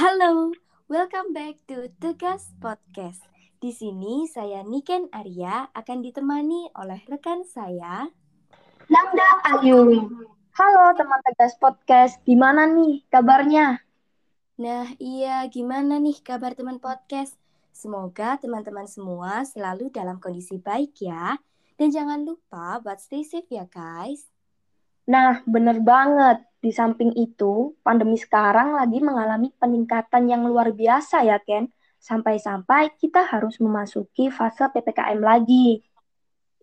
Halo, 0.00 0.56
welcome 0.88 1.36
back 1.36 1.60
to 1.68 1.92
Tegas 2.00 2.56
Podcast. 2.56 3.20
Di 3.60 3.68
sini 3.68 4.24
saya 4.24 4.64
Niken 4.64 5.12
Arya 5.12 5.68
akan 5.76 6.00
ditemani 6.00 6.72
oleh 6.72 7.04
rekan 7.04 7.44
saya 7.44 8.08
Nanda 8.88 9.28
Ayu. 9.52 10.08
Halo 10.56 10.84
teman 10.96 11.20
Tegas 11.28 11.52
Podcast, 11.60 12.16
gimana 12.24 12.64
nih 12.64 13.04
kabarnya? 13.12 13.84
Nah, 14.56 14.88
iya, 14.96 15.44
gimana 15.52 16.00
nih 16.00 16.16
kabar 16.24 16.56
teman 16.56 16.80
podcast? 16.80 17.36
Semoga 17.76 18.40
teman-teman 18.40 18.88
semua 18.88 19.44
selalu 19.44 19.92
dalam 19.92 20.16
kondisi 20.16 20.56
baik 20.56 20.96
ya. 21.04 21.36
Dan 21.76 21.92
jangan 21.92 22.24
lupa 22.24 22.80
buat 22.80 23.04
stay 23.04 23.20
safe 23.20 23.52
ya 23.52 23.68
guys. 23.68 24.24
Nah, 25.10 25.42
bener 25.42 25.82
banget. 25.82 26.46
Di 26.62 26.70
samping 26.70 27.10
itu, 27.18 27.74
pandemi 27.82 28.14
sekarang 28.14 28.78
lagi 28.78 29.02
mengalami 29.02 29.50
peningkatan 29.58 30.30
yang 30.30 30.46
luar 30.46 30.70
biasa 30.70 31.26
ya, 31.26 31.42
Ken. 31.42 31.66
Sampai-sampai 31.98 32.94
kita 32.94 33.26
harus 33.26 33.58
memasuki 33.58 34.30
fase 34.30 34.70
PPKM 34.70 35.18
lagi. 35.18 35.82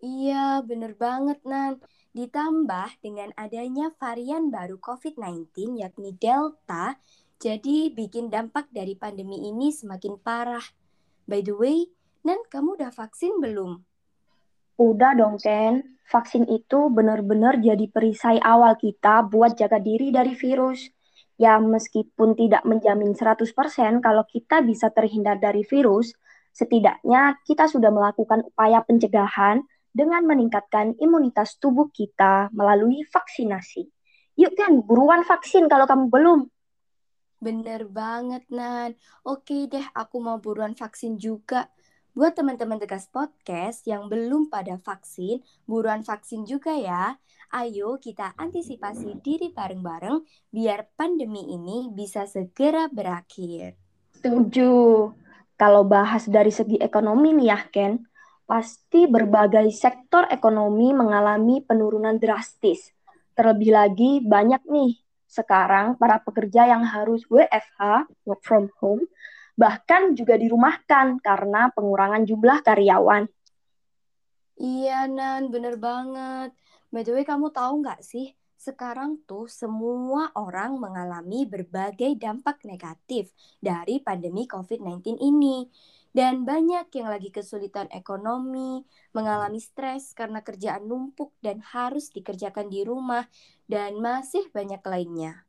Iya, 0.00 0.64
bener 0.64 0.96
banget, 0.96 1.44
Nan. 1.44 1.82
Ditambah 2.16 3.04
dengan 3.04 3.36
adanya 3.36 3.92
varian 4.00 4.48
baru 4.48 4.80
COVID-19 4.80 5.76
yakni 5.76 6.16
Delta, 6.16 6.96
jadi 7.36 7.92
bikin 7.92 8.32
dampak 8.32 8.72
dari 8.72 8.96
pandemi 8.96 9.44
ini 9.50 9.68
semakin 9.74 10.16
parah. 10.18 10.64
By 11.28 11.44
the 11.44 11.52
way, 11.52 11.92
Nan, 12.24 12.40
kamu 12.48 12.80
udah 12.80 12.94
vaksin 12.96 13.42
belum? 13.44 13.84
Udah 14.78 15.18
dong, 15.18 15.42
Ken. 15.42 15.98
Vaksin 16.06 16.46
itu 16.46 16.86
benar-benar 16.88 17.58
jadi 17.58 17.84
perisai 17.90 18.38
awal 18.38 18.78
kita 18.78 19.26
buat 19.26 19.58
jaga 19.58 19.82
diri 19.82 20.14
dari 20.14 20.38
virus. 20.38 20.86
Ya, 21.34 21.58
meskipun 21.58 22.38
tidak 22.38 22.62
menjamin 22.62 23.12
100% 23.12 23.98
kalau 23.98 24.22
kita 24.24 24.62
bisa 24.62 24.88
terhindar 24.94 25.42
dari 25.42 25.66
virus, 25.66 26.14
setidaknya 26.54 27.42
kita 27.42 27.66
sudah 27.66 27.90
melakukan 27.90 28.46
upaya 28.46 28.78
pencegahan 28.86 29.66
dengan 29.90 30.22
meningkatkan 30.22 30.94
imunitas 31.02 31.58
tubuh 31.58 31.90
kita 31.90 32.50
melalui 32.54 33.02
vaksinasi. 33.10 33.82
Yuk 34.38 34.54
kan, 34.54 34.78
buruan 34.86 35.26
vaksin 35.26 35.66
kalau 35.66 35.90
kamu 35.90 36.06
belum. 36.06 36.40
Bener 37.38 37.86
banget, 37.86 38.46
Nan. 38.50 38.94
Oke 39.26 39.66
deh, 39.66 39.86
aku 39.94 40.18
mau 40.18 40.38
buruan 40.38 40.74
vaksin 40.74 41.18
juga. 41.18 41.70
Buat 42.18 42.34
teman-teman 42.34 42.82
Tegas 42.82 43.06
Podcast 43.14 43.86
yang 43.86 44.10
belum 44.10 44.50
pada 44.50 44.74
vaksin, 44.82 45.38
buruan 45.70 46.02
vaksin 46.02 46.42
juga 46.42 46.74
ya. 46.74 47.14
Ayo 47.54 47.94
kita 48.02 48.34
antisipasi 48.34 49.22
diri 49.22 49.54
bareng-bareng 49.54 50.26
biar 50.50 50.90
pandemi 50.98 51.46
ini 51.54 51.86
bisa 51.94 52.26
segera 52.26 52.90
berakhir. 52.90 53.78
Setuju. 54.18 54.74
Kalau 55.54 55.86
bahas 55.86 56.26
dari 56.26 56.50
segi 56.50 56.74
ekonomi 56.82 57.38
nih 57.38 57.54
ya, 57.54 57.60
Ken, 57.70 58.02
pasti 58.50 59.06
berbagai 59.06 59.70
sektor 59.70 60.26
ekonomi 60.26 60.90
mengalami 60.90 61.62
penurunan 61.62 62.18
drastis. 62.18 62.98
Terlebih 63.38 63.70
lagi 63.70 64.18
banyak 64.26 64.66
nih 64.66 64.98
sekarang 65.30 65.94
para 65.94 66.18
pekerja 66.18 66.66
yang 66.66 66.82
harus 66.82 67.22
WFH, 67.30 68.10
work 68.26 68.42
from 68.42 68.74
home, 68.82 69.06
bahkan 69.58 70.14
juga 70.14 70.38
dirumahkan 70.38 71.18
karena 71.18 71.74
pengurangan 71.74 72.22
jumlah 72.22 72.62
karyawan. 72.62 73.26
Iya, 74.54 75.10
Nan, 75.10 75.50
bener 75.50 75.74
banget. 75.74 76.54
By 76.94 77.02
the 77.02 77.18
way, 77.18 77.26
kamu 77.26 77.50
tahu 77.50 77.82
nggak 77.82 78.00
sih, 78.06 78.38
sekarang 78.54 79.22
tuh 79.26 79.50
semua 79.50 80.30
orang 80.38 80.78
mengalami 80.78 81.42
berbagai 81.46 82.14
dampak 82.18 82.62
negatif 82.62 83.34
dari 83.58 83.98
pandemi 83.98 84.46
COVID-19 84.46 85.18
ini. 85.18 85.66
Dan 86.08 86.42
banyak 86.42 86.90
yang 86.94 87.10
lagi 87.12 87.30
kesulitan 87.30 87.86
ekonomi, 87.94 88.82
mengalami 89.14 89.62
stres 89.62 90.16
karena 90.16 90.42
kerjaan 90.42 90.86
numpuk 90.86 91.34
dan 91.38 91.62
harus 91.62 92.10
dikerjakan 92.10 92.66
di 92.66 92.82
rumah, 92.82 93.26
dan 93.70 93.98
masih 94.00 94.48
banyak 94.50 94.80
lainnya. 94.82 95.46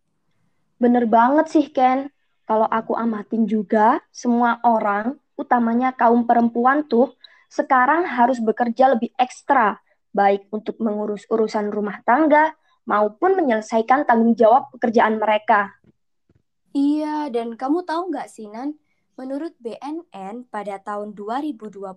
Bener 0.77 1.09
banget 1.09 1.45
sih, 1.49 1.65
Ken 1.71 2.13
kalau 2.49 2.65
aku 2.65 2.97
amatin 2.97 3.45
juga, 3.45 4.01
semua 4.09 4.57
orang, 4.65 5.13
utamanya 5.37 5.93
kaum 5.93 6.25
perempuan 6.25 6.81
tuh, 6.81 7.13
sekarang 7.45 8.09
harus 8.09 8.41
bekerja 8.41 8.97
lebih 8.97 9.13
ekstra, 9.21 9.77
baik 10.09 10.49
untuk 10.49 10.81
mengurus 10.81 11.29
urusan 11.29 11.69
rumah 11.69 12.01
tangga 12.01 12.57
maupun 12.89 13.37
menyelesaikan 13.37 14.01
tanggung 14.09 14.33
jawab 14.33 14.73
pekerjaan 14.73 15.21
mereka. 15.21 15.77
Iya, 16.73 17.29
dan 17.29 17.53
kamu 17.53 17.85
tahu 17.85 18.09
nggak 18.09 18.25
sih, 18.33 18.49
Nan? 18.49 18.73
Menurut 19.19 19.51
BNN, 19.59 20.47
pada 20.47 20.79
tahun 20.79 21.11
2021 21.11 21.91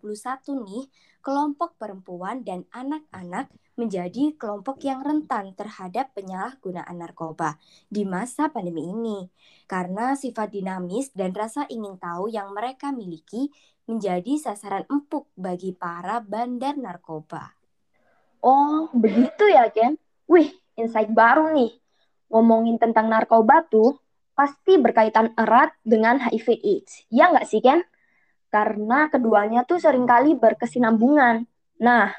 nih, 0.67 0.91
kelompok 1.23 1.79
perempuan 1.79 2.43
dan 2.43 2.67
anak-anak 2.75 3.47
menjadi 3.79 4.35
kelompok 4.35 4.83
yang 4.83 5.07
rentan 5.07 5.55
terhadap 5.55 6.11
penyalahgunaan 6.19 6.99
narkoba 6.99 7.63
di 7.87 8.03
masa 8.03 8.51
pandemi 8.51 8.91
ini. 8.91 9.31
Karena 9.71 10.19
sifat 10.19 10.51
dinamis 10.51 11.15
dan 11.15 11.31
rasa 11.31 11.63
ingin 11.71 11.95
tahu 11.95 12.27
yang 12.27 12.51
mereka 12.51 12.91
miliki 12.91 13.55
menjadi 13.87 14.43
sasaran 14.43 14.83
empuk 14.91 15.31
bagi 15.39 15.79
para 15.79 16.19
bandar 16.19 16.75
narkoba. 16.75 17.55
Oh, 18.43 18.91
begitu 18.91 19.47
ya, 19.47 19.71
Ken? 19.71 19.95
Wih, 20.27 20.51
insight 20.75 21.15
baru 21.15 21.55
nih. 21.55 21.71
Ngomongin 22.35 22.83
tentang 22.83 23.07
narkoba 23.07 23.63
tuh, 23.71 24.02
pasti 24.33 24.81
berkaitan 24.81 25.37
erat 25.37 25.73
dengan 25.85 26.21
HIV 26.21 26.49
AIDS. 26.61 26.93
Ya 27.13 27.29
nggak 27.33 27.47
sih, 27.49 27.61
Ken? 27.61 27.85
Karena 28.53 29.09
keduanya 29.09 29.65
tuh 29.65 29.81
sering 29.81 30.05
kali 30.05 30.37
berkesinambungan. 30.37 31.49
Nah, 31.81 32.13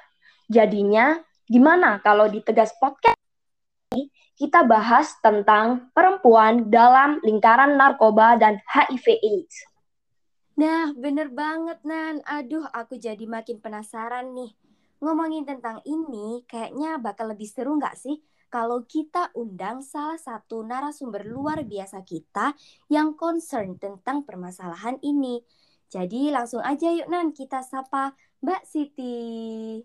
jadinya 0.49 1.21
gimana 1.45 2.01
kalau 2.01 2.25
di 2.29 2.41
Tegas 2.41 2.73
Podcast 2.81 3.17
ini 3.93 4.09
kita 4.33 4.65
bahas 4.65 5.13
tentang 5.21 5.93
perempuan 5.93 6.73
dalam 6.73 7.21
lingkaran 7.21 7.77
narkoba 7.77 8.37
dan 8.41 8.57
HIV 8.65 9.05
AIDS. 9.21 9.55
Nah, 10.53 10.93
bener 10.93 11.33
banget, 11.33 11.81
Nan. 11.81 12.21
Aduh, 12.29 12.65
aku 12.69 12.97
jadi 12.97 13.25
makin 13.25 13.57
penasaran 13.57 14.37
nih. 14.37 14.53
Ngomongin 15.01 15.49
tentang 15.49 15.81
ini, 15.85 16.45
kayaknya 16.45 17.01
bakal 17.01 17.33
lebih 17.33 17.49
seru 17.49 17.77
nggak 17.77 17.97
sih 17.97 18.21
kalau 18.53 18.85
kita 18.85 19.33
undang 19.33 19.81
salah 19.81 20.21
satu 20.21 20.61
narasumber 20.61 21.25
luar 21.25 21.65
biasa 21.65 22.05
kita 22.05 22.53
yang 22.85 23.17
concern 23.17 23.81
tentang 23.81 24.21
permasalahan 24.21 25.01
ini. 25.01 25.41
Jadi 25.89 26.29
langsung 26.29 26.61
aja 26.61 26.93
yuk 26.93 27.09
Nan 27.09 27.33
kita 27.33 27.65
sapa 27.65 28.13
Mbak 28.45 28.61
Siti. 28.69 29.81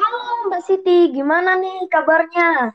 Halo 0.00 0.48
Mbak 0.48 0.62
Siti, 0.64 1.12
gimana 1.12 1.60
nih 1.60 1.84
kabarnya? 1.92 2.72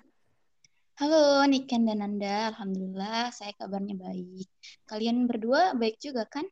Halo 1.01 1.41
Niken 1.49 1.89
dan 1.89 2.05
Nanda, 2.05 2.53
Alhamdulillah 2.53 3.33
saya 3.33 3.57
kabarnya 3.57 3.97
baik. 3.97 4.45
Kalian 4.85 5.25
berdua 5.25 5.73
baik 5.73 5.97
juga 5.97 6.29
kan? 6.29 6.45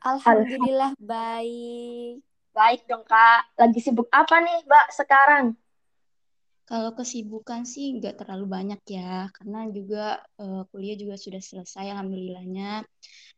Alhamdulillah 0.00 0.96
baik. 0.96 2.24
Baik 2.56 2.88
dong 2.88 3.04
Kak, 3.04 3.52
lagi 3.60 3.84
sibuk 3.84 4.08
apa 4.08 4.40
nih 4.40 4.64
Mbak 4.64 4.88
sekarang? 4.96 5.65
Kalau 6.66 6.98
kesibukan 6.98 7.62
sih 7.62 7.94
nggak 7.94 8.26
terlalu 8.26 8.50
banyak 8.50 8.82
ya, 8.90 9.30
karena 9.30 9.70
juga 9.70 10.18
uh, 10.42 10.66
kuliah 10.74 10.98
juga 10.98 11.14
sudah 11.14 11.38
selesai 11.38 11.94
alhamdulillahnya. 11.94 12.82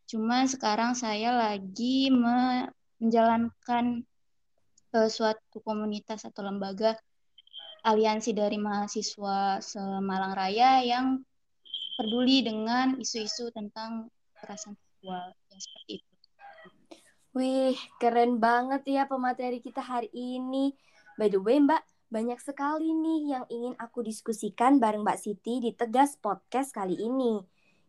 Cuma 0.09 0.49
sekarang 0.49 0.97
saya 0.97 1.37
lagi 1.37 2.09
menjalankan 2.09 4.01
uh, 4.97 5.09
suatu 5.13 5.61
komunitas 5.61 6.25
atau 6.25 6.41
lembaga 6.41 6.97
aliansi 7.85 8.33
dari 8.33 8.57
mahasiswa 8.57 9.61
Semalang 9.61 10.33
Raya 10.33 10.81
yang 10.81 11.21
peduli 12.01 12.41
dengan 12.41 12.97
isu-isu 12.97 13.53
tentang 13.53 14.09
kekerasan 14.33 14.73
seksual 14.73 15.37
ya 15.53 15.57
seperti 15.61 15.91
itu. 16.01 16.13
Wih, 17.37 17.77
keren 18.01 18.41
banget 18.41 18.81
ya 18.89 19.05
pemateri 19.05 19.61
kita 19.61 19.85
hari 19.85 20.09
ini. 20.09 20.73
By 21.13 21.29
the 21.29 21.37
way, 21.37 21.61
Mbak, 21.61 21.83
banyak 22.09 22.41
sekali 22.41 22.89
nih 22.89 23.37
yang 23.37 23.45
ingin 23.53 23.77
aku 23.77 24.01
diskusikan 24.01 24.81
bareng 24.81 25.05
Mbak 25.05 25.21
Siti 25.21 25.61
di 25.61 25.77
Tegas 25.77 26.17
Podcast 26.17 26.73
kali 26.73 26.97
ini. 26.97 27.37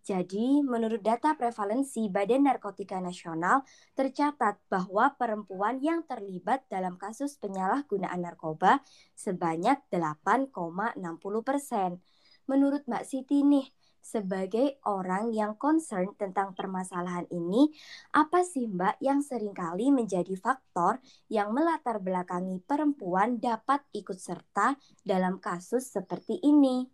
Jadi, 0.01 0.61
menurut 0.65 1.01
data 1.01 1.37
prevalensi 1.37 2.09
Badan 2.09 2.45
Narkotika 2.45 3.01
Nasional, 3.01 3.65
tercatat 3.97 4.61
bahwa 4.69 5.13
perempuan 5.17 5.81
yang 5.81 6.05
terlibat 6.05 6.65
dalam 6.69 7.01
kasus 7.01 7.37
penyalahgunaan 7.37 8.21
narkoba 8.21 8.81
sebanyak 9.17 9.81
8,60 9.93 11.01
persen. 11.41 12.01
Menurut 12.49 12.85
Mbak 12.89 13.05
Siti 13.09 13.41
nih, 13.45 13.69
sebagai 14.01 14.81
orang 14.89 15.31
yang 15.31 15.55
concern 15.55 16.13
tentang 16.17 16.57
permasalahan 16.57 17.29
ini, 17.31 17.71
apa 18.17 18.43
sih 18.43 18.67
Mbak 18.67 18.99
yang 19.05 19.21
sering 19.23 19.55
kali 19.55 19.93
menjadi 19.93 20.35
faktor 20.35 20.99
yang 21.31 21.53
melatar 21.55 22.03
belakangi 22.03 22.59
perempuan 22.65 23.39
dapat 23.39 23.85
ikut 23.95 24.19
serta 24.19 24.75
dalam 25.05 25.39
kasus 25.39 25.89
seperti 25.93 26.41
ini? 26.43 26.89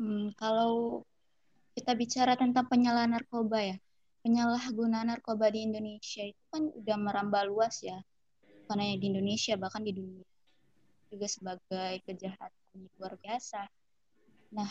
Hmm, 0.00 0.32
kalau 0.34 1.04
kita 1.76 1.92
bicara 1.94 2.36
tentang 2.36 2.68
penyalahan 2.68 3.16
narkoba 3.16 3.60
ya, 3.60 3.76
penyalahgunaan 4.24 5.12
narkoba 5.12 5.52
di 5.52 5.64
Indonesia 5.64 6.24
itu 6.26 6.42
kan 6.50 6.68
udah 6.68 6.96
merambah 6.98 7.42
luas 7.48 7.80
ya, 7.84 8.00
karena 8.68 8.96
di 8.96 9.06
Indonesia 9.12 9.54
bahkan 9.60 9.84
di 9.84 9.92
dunia 9.92 10.24
juga 11.12 11.28
sebagai 11.28 12.00
kejahatan 12.08 12.88
luar 12.96 13.20
biasa. 13.20 13.68
Nah, 14.56 14.68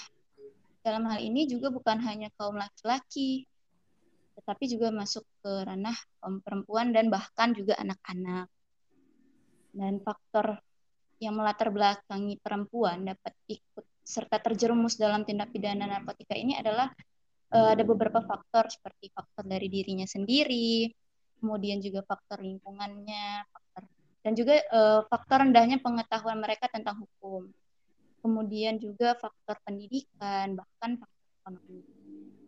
dalam 0.81 1.06
hal 1.10 1.22
ini 1.22 1.45
juga 1.45 1.69
bukan 1.69 2.01
hanya 2.01 2.33
kaum 2.38 2.57
laki-laki, 2.57 3.45
tetapi 4.38 4.63
juga 4.66 4.89
masuk 4.89 5.22
ke 5.45 5.51
ranah 5.66 5.95
kaum 6.18 6.42
perempuan 6.42 6.89
dan 6.89 7.13
bahkan 7.13 7.54
juga 7.54 7.78
anak-anak. 7.78 8.50
Dan 9.72 10.01
faktor 10.04 10.60
yang 11.22 11.38
melatar 11.38 11.69
belakangi 11.69 12.42
perempuan 12.42 13.06
dapat 13.06 13.33
ikut 13.45 13.86
serta 14.01 14.42
terjerumus 14.42 14.98
dalam 14.98 15.22
tindak 15.22 15.54
pidana 15.54 15.86
narkotika 15.86 16.33
ini 16.33 16.57
adalah 16.57 16.89
uh, 17.54 17.69
ada 17.77 17.86
beberapa 17.86 18.25
faktor 18.25 18.68
seperti 18.74 19.13
faktor 19.13 19.45
dari 19.45 19.69
dirinya 19.69 20.10
sendiri, 20.10 20.89
kemudian 21.38 21.77
juga 21.77 22.01
faktor 22.04 22.42
lingkungannya, 22.42 23.45
faktor 23.54 23.84
dan 24.22 24.34
juga 24.38 24.54
uh, 24.74 25.01
faktor 25.10 25.45
rendahnya 25.45 25.77
pengetahuan 25.81 26.42
mereka 26.42 26.69
tentang 26.69 27.01
hukum. 27.06 27.50
Kemudian 28.21 28.77
juga 28.77 29.18
faktor 29.18 29.57
pendidikan, 29.65 30.53
bahkan 30.53 31.01
faktor 31.01 31.27
ekonomi. 31.41 31.81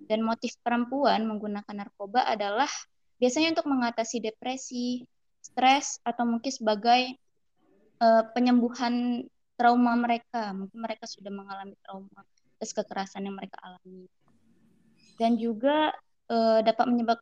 Dan 0.05 0.21
motif 0.21 0.53
perempuan 0.61 1.25
menggunakan 1.25 1.73
narkoba 1.73 2.29
adalah 2.29 2.69
biasanya 3.17 3.57
untuk 3.57 3.67
mengatasi 3.67 4.21
depresi, 4.21 5.01
stres, 5.41 5.97
atau 6.05 6.29
mungkin 6.29 6.53
sebagai 6.53 7.17
uh, 7.97 8.23
penyembuhan 8.37 9.25
trauma 9.57 9.97
mereka. 9.97 10.53
Mungkin 10.53 10.77
mereka 10.77 11.09
sudah 11.09 11.33
mengalami 11.33 11.73
trauma 11.81 12.21
atas 12.61 12.71
kekerasan 12.71 13.25
yang 13.25 13.35
mereka 13.35 13.57
alami. 13.65 14.05
Dan 15.17 15.41
juga 15.41 15.91
uh, 16.29 16.59
dapat 16.61 16.85
menyebab 16.85 17.19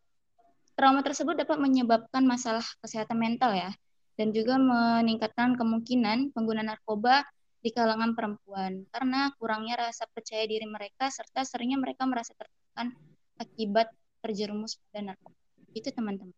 trauma 0.76 1.06
tersebut 1.06 1.38
dapat 1.38 1.62
menyebabkan 1.62 2.24
masalah 2.26 2.64
kesehatan 2.82 3.20
mental 3.20 3.54
ya 3.54 3.72
dan 4.16 4.34
juga 4.36 4.58
meningkatkan 4.60 5.58
kemungkinan 5.58 6.34
pengguna 6.36 6.62
narkoba 6.66 7.26
di 7.62 7.70
kalangan 7.70 8.18
perempuan 8.18 8.90
karena 8.90 9.30
kurangnya 9.38 9.88
rasa 9.88 10.10
percaya 10.10 10.44
diri 10.50 10.66
mereka 10.66 11.14
serta 11.14 11.46
seringnya 11.46 11.78
mereka 11.78 12.10
merasa 12.10 12.34
tertekan 12.34 12.98
akibat 13.38 13.94
terjerumus 14.22 14.82
pada 14.90 15.14
narkoba. 15.14 15.38
Itu 15.74 15.90
teman-teman. 15.94 16.34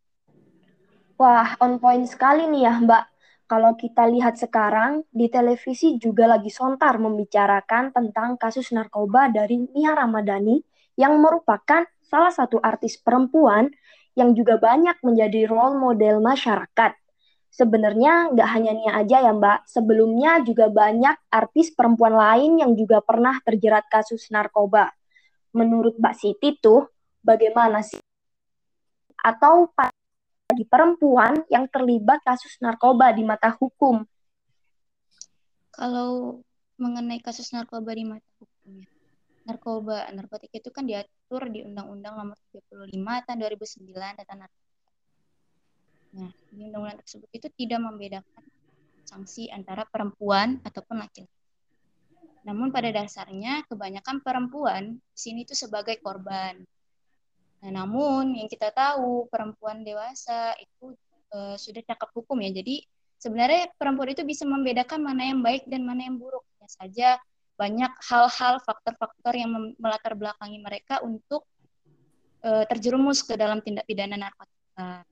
Wah, 1.20 1.56
on 1.64 1.80
point 1.80 2.04
sekali 2.04 2.48
nih 2.52 2.68
ya, 2.68 2.74
Mbak. 2.84 3.04
Kalau 3.48 3.76
kita 3.76 4.08
lihat 4.08 4.40
sekarang, 4.40 5.04
di 5.12 5.28
televisi 5.28 6.00
juga 6.00 6.26
lagi 6.26 6.50
sontar 6.50 6.98
membicarakan 6.98 7.92
tentang 7.92 8.40
kasus 8.40 8.72
narkoba 8.72 9.30
dari 9.30 9.62
Nia 9.62 9.94
Ramadhani 9.94 10.64
yang 10.98 11.20
merupakan 11.20 11.86
salah 12.02 12.34
satu 12.34 12.58
artis 12.64 12.98
perempuan 12.98 13.70
yang 14.14 14.34
juga 14.34 14.58
banyak 14.58 15.02
menjadi 15.06 15.46
role 15.50 15.78
model 15.78 16.22
masyarakat. 16.24 17.03
Sebenarnya 17.54 18.34
nggak 18.34 18.50
hanya 18.50 18.72
Nia 18.74 18.92
aja 18.98 19.30
ya 19.30 19.30
Mbak, 19.30 19.70
sebelumnya 19.70 20.42
juga 20.42 20.74
banyak 20.74 21.30
artis 21.30 21.70
perempuan 21.70 22.18
lain 22.18 22.58
yang 22.58 22.74
juga 22.74 22.98
pernah 22.98 23.38
terjerat 23.46 23.86
kasus 23.94 24.34
narkoba. 24.34 24.90
Menurut 25.54 25.94
Mbak 26.02 26.16
Siti 26.18 26.58
tuh, 26.58 26.90
bagaimana 27.22 27.86
sih? 27.86 28.02
Atau 29.22 29.70
bagi 29.70 30.66
perempuan 30.66 31.46
yang 31.46 31.70
terlibat 31.70 32.26
kasus 32.26 32.58
narkoba 32.58 33.14
di 33.14 33.22
mata 33.22 33.54
hukum? 33.54 34.02
Kalau 35.70 36.42
mengenai 36.82 37.22
kasus 37.22 37.54
narkoba 37.54 37.94
di 37.94 38.02
mata 38.02 38.30
hukum 38.42 38.82
ya, 38.82 38.90
narkoba, 39.46 40.10
narkotika 40.10 40.58
itu 40.58 40.74
kan 40.74 40.90
diatur 40.90 41.54
di 41.54 41.62
Undang-Undang 41.62 42.14
Nomor 42.18 42.38
35 42.50 43.30
tahun 43.30 43.38
2009 43.46 44.18
tentang 44.18 44.42
narkotika. 44.42 44.63
Nah, 46.14 46.30
undang-undang 46.54 47.02
tersebut 47.02 47.30
itu 47.34 47.48
tidak 47.58 47.80
membedakan 47.82 48.44
sanksi 49.04 49.50
antara 49.50 49.84
perempuan 49.90 50.62
ataupun 50.62 51.02
laki-laki. 51.02 51.30
Namun 52.44 52.70
pada 52.70 52.92
dasarnya 52.92 53.64
kebanyakan 53.72 54.20
perempuan 54.20 55.00
di 55.00 55.18
sini 55.18 55.48
itu 55.48 55.56
sebagai 55.56 55.98
korban. 56.04 56.60
Nah, 57.64 57.72
namun 57.72 58.36
yang 58.36 58.52
kita 58.52 58.70
tahu 58.76 59.32
perempuan 59.32 59.82
dewasa 59.82 60.52
itu 60.60 60.92
uh, 61.32 61.56
sudah 61.56 61.82
cakap 61.88 62.12
hukum 62.12 62.36
ya. 62.44 62.52
Jadi 62.52 62.84
sebenarnya 63.18 63.72
perempuan 63.80 64.12
itu 64.12 64.28
bisa 64.28 64.44
membedakan 64.44 65.00
mana 65.00 65.32
yang 65.32 65.40
baik 65.40 65.66
dan 65.72 65.88
mana 65.88 66.04
yang 66.04 66.20
buruk. 66.20 66.44
Ya 66.60 66.68
saja 66.68 67.10
banyak 67.56 67.92
hal-hal 68.12 68.60
faktor-faktor 68.60 69.34
yang 69.40 69.72
melatar 69.80 70.14
belakangi 70.20 70.60
mereka 70.60 71.00
untuk 71.00 71.48
uh, 72.44 72.68
terjerumus 72.68 73.24
ke 73.24 73.40
dalam 73.40 73.64
tindak 73.64 73.88
pidana 73.88 74.20
narkotika. 74.20 75.08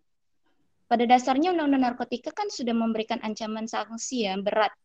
Pada 0.91 1.07
dasarnya 1.07 1.55
undang-undang 1.55 1.95
narkotika 1.95 2.35
kan 2.35 2.51
sudah 2.51 2.75
memberikan 2.75 3.15
ancaman 3.23 3.63
sanksi 3.63 4.27
yang 4.27 4.43
berat 4.43 4.75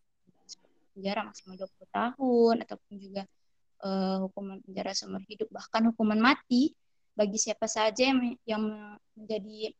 penjara 0.94 1.26
maksimal 1.26 1.58
20 1.58 1.90
tahun 1.90 2.54
ataupun 2.62 2.94
juga 2.94 3.22
uh, 3.82 4.22
hukuman 4.22 4.62
penjara 4.62 4.94
seumur 4.94 5.20
hidup 5.26 5.50
bahkan 5.50 5.82
hukuman 5.90 6.22
mati 6.22 6.72
bagi 7.12 7.42
siapa 7.42 7.66
saja 7.66 8.06
yang 8.06 8.38
yang 8.46 8.62
menjadi 9.18 9.74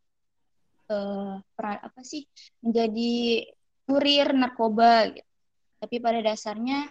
uh, 0.90 1.38
peran 1.54 1.78
apa 1.78 2.00
sih 2.02 2.26
menjadi 2.58 3.46
kurir 3.86 4.34
narkoba 4.34 5.14
gitu. 5.14 5.30
tapi 5.78 5.96
pada 6.02 6.20
dasarnya 6.26 6.90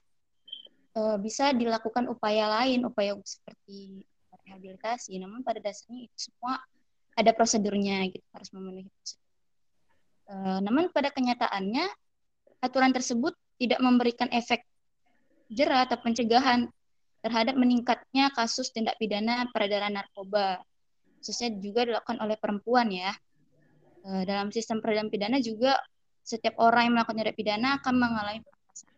uh, 0.96 1.20
bisa 1.20 1.52
dilakukan 1.52 2.08
upaya 2.08 2.48
lain 2.62 2.88
upaya 2.88 3.14
seperti 3.22 4.08
rehabilitasi 4.48 5.20
namun 5.20 5.44
pada 5.44 5.60
dasarnya 5.60 6.08
itu 6.08 6.32
semua 6.32 6.58
ada 7.20 7.32
prosedurnya 7.36 8.08
gitu 8.10 8.26
harus 8.32 8.50
memenuhi 8.56 8.88
prosedur. 8.90 9.25
Uh, 10.26 10.58
namun 10.66 10.90
pada 10.90 11.14
kenyataannya 11.14 11.86
aturan 12.66 12.90
tersebut 12.90 13.38
tidak 13.62 13.80
memberikan 13.80 14.26
efek 14.34 14.66
jerah 15.54 15.86
atau 15.86 16.02
pencegahan 16.02 16.66
terhadap 17.22 17.58
meningkatnya 17.58 18.34
kasus 18.34 18.74
tindak 18.74 18.98
pidana 18.98 19.50
peredaran 19.54 19.94
narkoba. 19.94 20.62
Khususnya 21.22 21.58
juga 21.58 21.86
dilakukan 21.90 22.22
oleh 22.22 22.38
perempuan 22.38 22.90
ya. 22.94 23.14
E, 24.06 24.30
dalam 24.30 24.54
sistem 24.54 24.78
peradilan 24.78 25.10
pidana 25.10 25.38
juga 25.42 25.78
setiap 26.22 26.58
orang 26.62 26.90
yang 26.90 26.94
melakukan 26.98 27.18
tindak 27.22 27.38
pidana 27.38 27.82
akan 27.82 27.94
mengalami 27.98 28.42
perkosaan. 28.46 28.98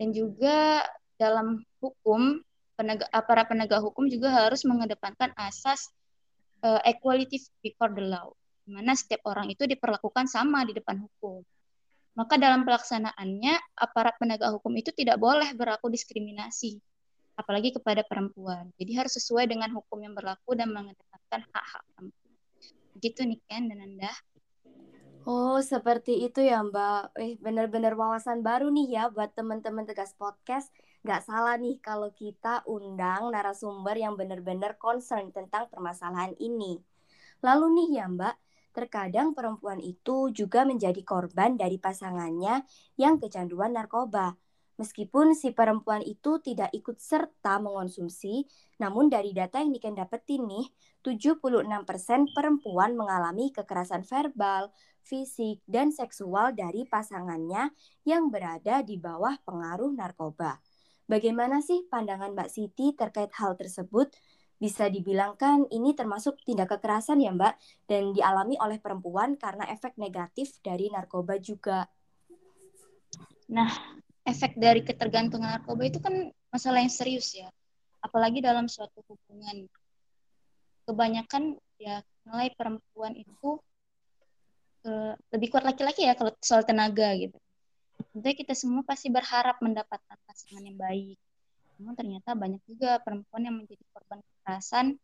Dan 0.00 0.08
juga 0.16 0.84
dalam 1.20 1.60
hukum, 1.84 2.40
penegak, 2.78 3.10
para 3.12 3.44
penegak 3.44 3.80
hukum 3.82 4.08
juga 4.08 4.32
harus 4.32 4.62
mengedepankan 4.62 5.34
asas 5.34 5.90
uh, 6.62 6.78
equality 6.86 7.42
before 7.58 7.90
the 7.90 8.06
law, 8.06 8.30
di 8.68 8.76
mana 8.76 8.92
setiap 8.92 9.24
orang 9.32 9.48
itu 9.48 9.64
diperlakukan 9.64 10.28
sama 10.28 10.68
di 10.68 10.76
depan 10.76 11.00
hukum. 11.00 11.40
Maka 12.12 12.36
dalam 12.36 12.68
pelaksanaannya, 12.68 13.80
aparat 13.80 14.20
penegak 14.20 14.52
hukum 14.52 14.76
itu 14.76 14.92
tidak 14.92 15.16
boleh 15.16 15.56
berlaku 15.56 15.88
diskriminasi 15.88 16.76
apalagi 17.38 17.70
kepada 17.70 18.02
perempuan. 18.02 18.68
Jadi 18.76 18.92
harus 18.98 19.14
sesuai 19.16 19.46
dengan 19.46 19.70
hukum 19.70 20.02
yang 20.02 20.12
berlaku 20.12 20.58
dan 20.58 20.74
mengedepankan 20.74 21.46
hak-hak 21.54 21.82
perempuan. 21.94 22.34
Begitu 22.98 23.20
nih 23.24 23.40
Ken 23.46 23.70
dan 23.70 23.78
Anda. 23.80 24.12
Oh, 25.22 25.62
seperti 25.62 26.26
itu 26.26 26.42
ya 26.42 26.58
Mbak. 26.66 27.14
Eh, 27.14 27.38
benar-benar 27.38 27.94
wawasan 27.94 28.42
baru 28.42 28.74
nih 28.74 28.98
ya 28.98 29.04
buat 29.14 29.38
teman-teman 29.38 29.86
Tegas 29.86 30.18
Podcast. 30.18 30.74
Gak 31.06 31.22
salah 31.22 31.54
nih 31.54 31.78
kalau 31.78 32.10
kita 32.10 32.66
undang 32.66 33.30
narasumber 33.30 33.94
yang 33.94 34.18
benar-benar 34.18 34.74
concern 34.74 35.30
tentang 35.30 35.70
permasalahan 35.70 36.34
ini. 36.42 36.82
Lalu 37.38 37.66
nih 37.70 37.88
ya 38.02 38.04
Mbak, 38.10 38.34
terkadang 38.78 39.34
perempuan 39.34 39.82
itu 39.82 40.30
juga 40.30 40.62
menjadi 40.62 41.02
korban 41.02 41.58
dari 41.58 41.82
pasangannya 41.82 42.62
yang 42.94 43.18
kecanduan 43.18 43.74
narkoba. 43.74 44.38
Meskipun 44.78 45.34
si 45.34 45.50
perempuan 45.50 46.06
itu 46.06 46.38
tidak 46.38 46.70
ikut 46.70 47.02
serta 47.02 47.58
mengonsumsi, 47.58 48.46
namun 48.78 49.10
dari 49.10 49.34
data 49.34 49.58
yang 49.58 49.74
Niken 49.74 49.98
dapetin 49.98 50.46
nih, 50.46 50.70
76% 51.02 52.30
perempuan 52.30 52.94
mengalami 52.94 53.50
kekerasan 53.50 54.06
verbal, 54.06 54.70
fisik, 55.02 55.58
dan 55.66 55.90
seksual 55.90 56.54
dari 56.54 56.86
pasangannya 56.86 57.74
yang 58.06 58.30
berada 58.30 58.86
di 58.86 58.94
bawah 59.02 59.34
pengaruh 59.42 59.90
narkoba. 59.90 60.62
Bagaimana 61.10 61.58
sih 61.58 61.82
pandangan 61.90 62.38
Mbak 62.38 62.50
Siti 62.52 62.94
terkait 62.94 63.34
hal 63.34 63.58
tersebut? 63.58 64.14
Bisa 64.58 64.90
dibilangkan 64.90 65.70
ini 65.70 65.94
termasuk 65.94 66.42
tindak 66.42 66.74
kekerasan 66.74 67.22
ya 67.22 67.30
Mbak, 67.30 67.54
dan 67.86 68.10
dialami 68.10 68.58
oleh 68.58 68.82
perempuan 68.82 69.38
karena 69.38 69.70
efek 69.70 69.94
negatif 69.94 70.58
dari 70.66 70.90
narkoba 70.90 71.38
juga. 71.38 71.86
Nah, 73.54 73.70
efek 74.26 74.58
dari 74.58 74.82
ketergantungan 74.82 75.46
narkoba 75.46 75.86
itu 75.86 76.02
kan 76.02 76.34
masalah 76.50 76.82
yang 76.82 76.90
serius 76.90 77.38
ya. 77.38 77.46
Apalagi 78.02 78.42
dalam 78.42 78.66
suatu 78.66 78.98
hubungan. 79.06 79.70
Kebanyakan 80.90 81.54
ya 81.78 82.02
nilai 82.26 82.50
perempuan 82.56 83.14
itu 83.14 83.60
uh, 84.88 85.12
lebih 85.30 85.54
kuat 85.54 85.62
laki-laki 85.62 86.02
ya 86.02 86.18
kalau 86.18 86.34
soal 86.42 86.66
tenaga 86.66 87.14
gitu. 87.14 87.38
Tentunya 88.10 88.34
kita 88.34 88.54
semua 88.58 88.82
pasti 88.82 89.06
berharap 89.12 89.60
mendapatkan 89.62 90.18
pasangan 90.26 90.64
yang 90.64 90.80
baik 90.80 91.20
namun 91.78 91.94
ternyata 91.94 92.34
banyak 92.34 92.58
juga 92.66 92.98
perempuan 92.98 93.46
yang 93.46 93.56
menjadi 93.62 93.82
korban 93.94 94.18
kekerasan, 94.18 94.98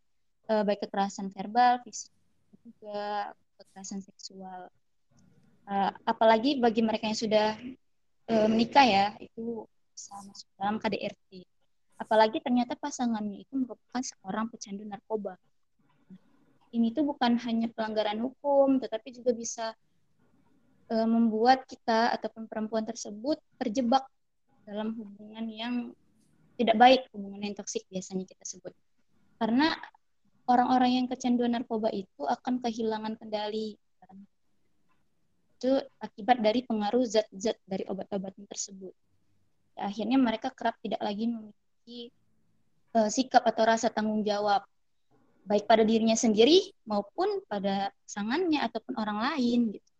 uh, 0.50 0.62
baik 0.66 0.82
kekerasan 0.82 1.30
verbal, 1.30 1.78
fisik, 1.86 2.10
juga 2.66 3.30
kekerasan 3.62 4.02
seksual. 4.02 4.66
Uh, 5.64 5.90
apalagi 6.04 6.58
bagi 6.58 6.82
mereka 6.82 7.08
yang 7.08 7.16
sudah 7.16 7.56
uh, 8.28 8.48
menikah 8.50 8.84
ya, 8.84 9.06
itu 9.22 9.64
bisa 9.94 10.18
masuk 10.26 10.50
dalam 10.58 10.76
KDRT. 10.82 11.46
Apalagi 11.94 12.42
ternyata 12.42 12.74
pasangannya 12.74 13.46
itu 13.46 13.54
merupakan 13.54 14.02
seorang 14.02 14.50
pecandu 14.50 14.82
narkoba. 14.82 15.38
Ini 16.74 16.90
tuh 16.90 17.06
bukan 17.06 17.38
hanya 17.38 17.70
pelanggaran 17.70 18.18
hukum, 18.18 18.82
tetapi 18.82 19.14
juga 19.14 19.30
bisa 19.30 19.78
uh, 20.90 21.06
membuat 21.06 21.62
kita 21.70 22.10
ataupun 22.18 22.50
perempuan 22.50 22.82
tersebut 22.82 23.38
terjebak 23.62 24.02
dalam 24.66 24.90
hubungan 24.98 25.46
yang 25.46 25.74
tidak 26.54 26.76
baik, 26.78 27.00
hubungan 27.10 27.42
yang 27.42 27.54
toksik 27.58 27.82
biasanya 27.90 28.24
kita 28.26 28.44
sebut. 28.46 28.74
Karena 29.38 29.74
orang-orang 30.46 31.02
yang 31.02 31.06
kecanduan 31.10 31.56
narkoba 31.56 31.90
itu 31.90 32.22
akan 32.22 32.62
kehilangan 32.62 33.18
kendali. 33.18 33.74
Itu 35.58 35.80
akibat 35.98 36.44
dari 36.44 36.60
pengaruh 36.62 37.08
zat-zat 37.08 37.56
dari 37.64 37.88
obat-obatan 37.88 38.44
tersebut. 38.44 38.92
Akhirnya 39.74 40.20
mereka 40.20 40.52
kerap 40.54 40.78
tidak 40.84 41.02
lagi 41.02 41.26
memiliki 41.26 42.12
uh, 42.94 43.10
sikap 43.10 43.42
atau 43.42 43.64
rasa 43.66 43.90
tanggung 43.90 44.22
jawab 44.22 44.62
baik 45.44 45.68
pada 45.68 45.84
dirinya 45.84 46.16
sendiri 46.16 46.72
maupun 46.88 47.44
pada 47.44 47.92
pasangannya 48.04 48.64
ataupun 48.64 48.94
orang 48.96 49.18
lain 49.32 49.76
gitu. 49.76 49.90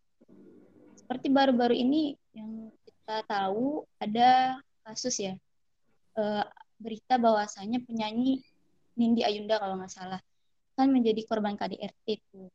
Seperti 0.97 1.29
baru-baru 1.29 1.75
ini 1.77 2.17
yang 2.33 2.73
kita 2.81 3.21
tahu 3.29 3.85
ada 4.01 4.57
kasus 4.85 5.21
ya 5.21 5.33
uh, 6.19 6.45
berita 6.79 7.15
bahwasanya 7.15 7.79
penyanyi 7.83 8.43
Nindi 8.95 9.23
Ayunda 9.23 9.59
kalau 9.59 9.79
nggak 9.79 9.91
salah 9.91 10.21
kan 10.75 10.91
menjadi 10.91 11.23
korban 11.23 11.55
KDRT 11.55 12.19
itu. 12.19 12.51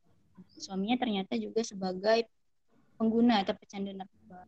Suaminya 0.61 0.97
ternyata 1.01 1.33
juga 1.37 1.65
sebagai 1.65 2.29
pengguna 3.01 3.41
atau 3.41 3.57
pecandu 3.57 3.89
narkoba. 3.97 4.45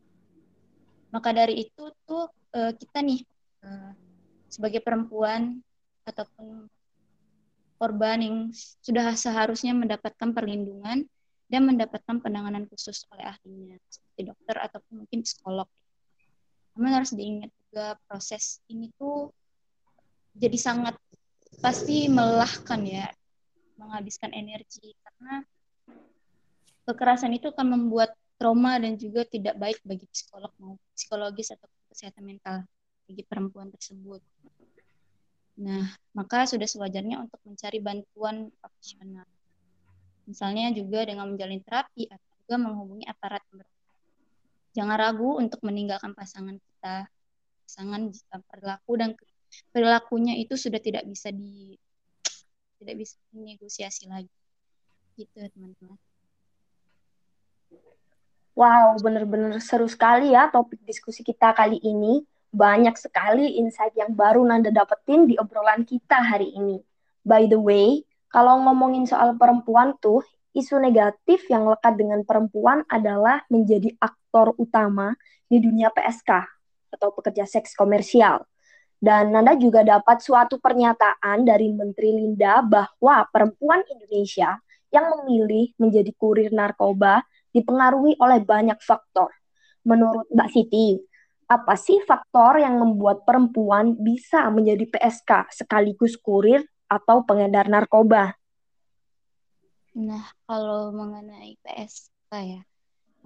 Maka 1.09 1.29
dari 1.33 1.65
itu 1.69 1.89
tuh 2.05 2.29
uh, 2.53 2.71
kita 2.73 3.01
nih 3.01 3.25
uh, 3.65 3.93
sebagai 4.49 4.81
perempuan 4.85 5.61
ataupun 6.05 6.69
korban 7.81 8.17
yang 8.21 8.37
sudah 8.85 9.17
seharusnya 9.17 9.73
mendapatkan 9.73 10.29
perlindungan 10.31 11.09
dan 11.49 11.61
mendapatkan 11.65 12.21
penanganan 12.21 12.69
khusus 12.69 13.05
oleh 13.13 13.25
ahlinya 13.29 13.77
seperti 13.89 14.29
dokter 14.29 14.55
ataupun 14.61 15.05
mungkin 15.05 15.19
psikolog. 15.25 15.69
Namun 16.77 16.89
harus 16.93 17.13
diingat 17.13 17.49
juga 17.73 17.97
proses 18.05 18.61
ini 18.69 18.93
tuh 19.01 19.33
jadi 20.37 20.53
sangat 20.61 20.93
pasti 21.57 22.05
melelahkan 22.05 22.85
ya, 22.85 23.09
menghabiskan 23.81 24.29
energi 24.29 24.93
karena 25.01 25.41
kekerasan 26.85 27.33
itu 27.33 27.49
akan 27.49 27.73
membuat 27.73 28.13
trauma 28.37 28.77
dan 28.77 28.93
juga 28.93 29.25
tidak 29.25 29.57
baik 29.57 29.81
bagi 29.81 30.05
psikolog 30.05 30.53
mau 30.61 30.77
psikologis 30.93 31.49
atau 31.49 31.65
kesehatan 31.89 32.21
mental 32.21 32.61
bagi 33.09 33.25
perempuan 33.25 33.73
tersebut. 33.73 34.21
Nah, 35.65 35.97
maka 36.13 36.45
sudah 36.45 36.69
sewajarnya 36.69 37.25
untuk 37.25 37.41
mencari 37.41 37.81
bantuan 37.81 38.53
profesional. 38.61 39.25
Misalnya 40.29 40.69
juga 40.77 41.09
dengan 41.09 41.33
menjalin 41.33 41.65
terapi 41.65 42.05
atau 42.05 42.29
juga 42.45 42.55
menghubungi 42.69 43.09
aparat 43.09 43.41
Jangan 44.77 44.97
ragu 44.97 45.41
untuk 45.41 45.57
meninggalkan 45.65 46.13
pasangan 46.13 46.53
kita. 46.53 47.09
Pasangan 47.73 48.05
jika 48.05 48.37
perilaku 48.53 49.01
dan 49.01 49.17
perilakunya 49.73 50.37
itu 50.37 50.53
sudah 50.53 50.77
tidak 50.77 51.09
bisa 51.09 51.33
di 51.33 51.73
tidak 52.77 53.01
bisa 53.01 53.17
dinegosiasi 53.33 54.05
lagi. 54.13 54.29
Gitu, 55.17 55.33
teman-teman. 55.33 55.97
Wow, 58.53 58.93
benar-benar 59.01 59.57
seru 59.57 59.89
sekali 59.89 60.37
ya 60.37 60.53
topik 60.53 60.85
diskusi 60.85 61.25
kita 61.25 61.49
kali 61.57 61.81
ini 61.81 62.21
banyak 62.53 62.93
sekali 62.93 63.57
insight 63.57 63.97
yang 63.97 64.13
baru 64.13 64.45
Nanda 64.45 64.69
dapetin 64.69 65.25
di 65.25 65.33
obrolan 65.41 65.81
kita 65.81 66.21
hari 66.21 66.53
ini. 66.53 66.77
By 67.25 67.49
the 67.49 67.57
way, 67.57 68.05
kalau 68.29 68.61
ngomongin 68.69 69.09
soal 69.09 69.33
perempuan 69.33 69.97
tuh, 69.97 70.21
isu 70.53 70.77
negatif 70.77 71.49
yang 71.49 71.65
lekat 71.65 71.97
dengan 71.97 72.21
perempuan 72.21 72.85
adalah 72.85 73.41
menjadi 73.49 73.97
aktor 73.97 74.53
utama 74.61 75.17
di 75.49 75.57
dunia 75.57 75.89
PSK 75.89 76.61
atau 76.93 77.09
pekerja 77.11 77.49
seks 77.49 77.73
komersial. 77.73 78.45
Dan 79.03 79.35
Nanda 79.35 79.59
juga 79.59 79.83
dapat 79.83 80.23
suatu 80.23 80.63
pernyataan 80.63 81.43
dari 81.43 81.67
Menteri 81.75 82.15
Linda 82.15 82.63
bahwa 82.63 83.27
perempuan 83.27 83.83
Indonesia 83.91 84.55
yang 84.93 85.11
memilih 85.19 85.75
menjadi 85.75 86.13
kurir 86.15 86.55
narkoba 86.55 87.25
dipengaruhi 87.51 88.15
oleh 88.21 88.39
banyak 88.45 88.79
faktor. 88.79 89.33
Menurut 89.83 90.29
Mbak 90.31 90.49
Siti, 90.55 90.95
apa 91.51 91.75
sih 91.75 91.99
faktor 92.07 92.63
yang 92.63 92.79
membuat 92.79 93.27
perempuan 93.27 93.99
bisa 93.99 94.47
menjadi 94.47 94.87
PSK 94.87 95.51
sekaligus 95.51 96.15
kurir 96.15 96.63
atau 96.87 97.27
pengedar 97.27 97.67
narkoba? 97.67 98.39
Nah, 99.93 100.25
kalau 100.47 100.95
mengenai 100.95 101.59
PSK 101.59 102.31
ya. 102.31 102.61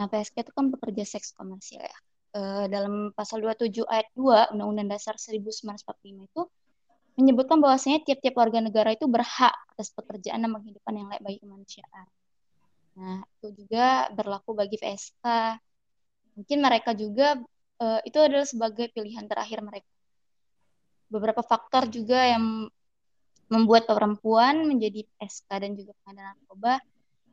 Nah, 0.02 0.06
PSK 0.10 0.42
itu 0.42 0.52
kan 0.52 0.74
pekerja 0.74 1.04
seks 1.06 1.32
komersial 1.38 1.86
ya. 1.86 1.98
E, 2.36 2.42
dalam 2.68 3.16
pasal 3.16 3.40
27 3.40 3.88
ayat 3.88 4.08
2 4.16 4.52
Undang-Undang 4.56 4.90
Dasar 4.92 5.16
1945 5.16 6.28
itu 6.28 6.42
menyebutkan 7.18 7.58
bahwasanya 7.58 8.06
tiap-tiap 8.06 8.36
warga 8.38 8.60
negara 8.62 8.94
itu 8.94 9.10
berhak 9.10 9.56
atas 9.74 9.90
pekerjaan 9.90 10.46
dan 10.46 10.54
kehidupan 10.54 10.94
yang 10.94 11.08
layak 11.10 11.24
bagi 11.26 11.40
kemanusiaan. 11.42 12.06
Nah, 12.98 13.22
itu 13.42 13.48
juga 13.66 14.10
berlaku 14.14 14.54
bagi 14.54 14.78
PSK. 14.78 15.26
Mungkin 16.38 16.58
mereka 16.62 16.94
juga 16.94 17.42
uh, 17.82 18.00
itu 18.06 18.18
adalah 18.22 18.46
sebagai 18.46 18.94
pilihan 18.94 19.26
terakhir 19.26 19.66
mereka. 19.66 19.90
Beberapa 21.10 21.42
faktor 21.42 21.90
juga 21.90 22.22
yang 22.22 22.70
membuat 23.48 23.88
perempuan 23.88 24.68
menjadi 24.68 25.08
SK 25.24 25.50
dan 25.64 25.72
juga 25.74 25.96
pengadilan 26.04 26.36
narkoba 26.36 26.74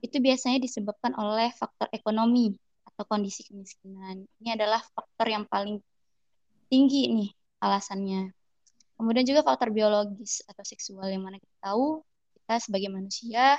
itu 0.04 0.16
biasanya 0.22 0.62
disebabkan 0.62 1.12
oleh 1.16 1.50
faktor 1.56 1.90
ekonomi 1.90 2.54
atau 2.94 3.04
kondisi 3.10 3.42
kemiskinan. 3.42 4.22
Ini 4.38 4.54
adalah 4.54 4.80
faktor 4.82 5.26
yang 5.26 5.44
paling 5.50 5.82
tinggi 6.70 7.10
nih 7.10 7.30
alasannya. 7.58 8.30
Kemudian 8.94 9.26
juga 9.26 9.42
faktor 9.42 9.74
biologis 9.74 10.46
atau 10.46 10.62
seksual 10.62 11.10
yang 11.10 11.26
mana 11.26 11.42
kita 11.42 11.56
tahu 11.58 12.06
kita 12.38 12.54
sebagai 12.62 12.90
manusia 12.94 13.58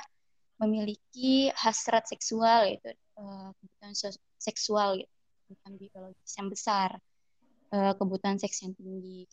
memiliki 0.56 1.52
hasrat 1.52 2.08
seksual 2.08 2.64
yaitu 2.64 2.96
uh, 3.20 3.52
kebutuhan 3.52 3.94
seksual 4.40 4.96
gitu 4.96 5.16
kebutuhan 5.46 5.74
biologis 5.78 6.32
yang 6.34 6.48
besar, 6.50 6.90
uh, 7.70 7.94
kebutuhan 7.94 8.36
seks 8.42 8.66
yang 8.66 8.74
tinggi. 8.74 9.30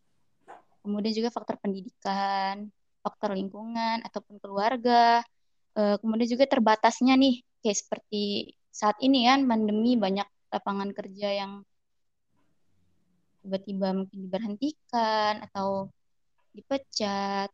Kemudian 0.86 1.14
juga 1.18 1.34
faktor 1.34 1.58
pendidikan, 1.58 2.70
faktor 3.02 3.34
lingkungan 3.34 4.06
ataupun 4.06 4.38
keluarga. 4.38 5.26
Uh, 5.74 5.98
kemudian 5.98 6.30
juga 6.38 6.46
terbatasnya 6.46 7.18
nih, 7.18 7.42
kayak 7.66 7.78
seperti 7.82 8.54
saat 8.74 8.98
ini 9.06 9.30
kan 9.30 9.46
pandemi 9.46 9.94
banyak 9.94 10.26
lapangan 10.50 10.90
kerja 10.98 11.30
yang 11.30 11.62
tiba-tiba 13.46 13.94
mungkin 13.94 14.18
diberhentikan 14.26 15.46
atau 15.46 15.94
dipecat. 16.58 17.54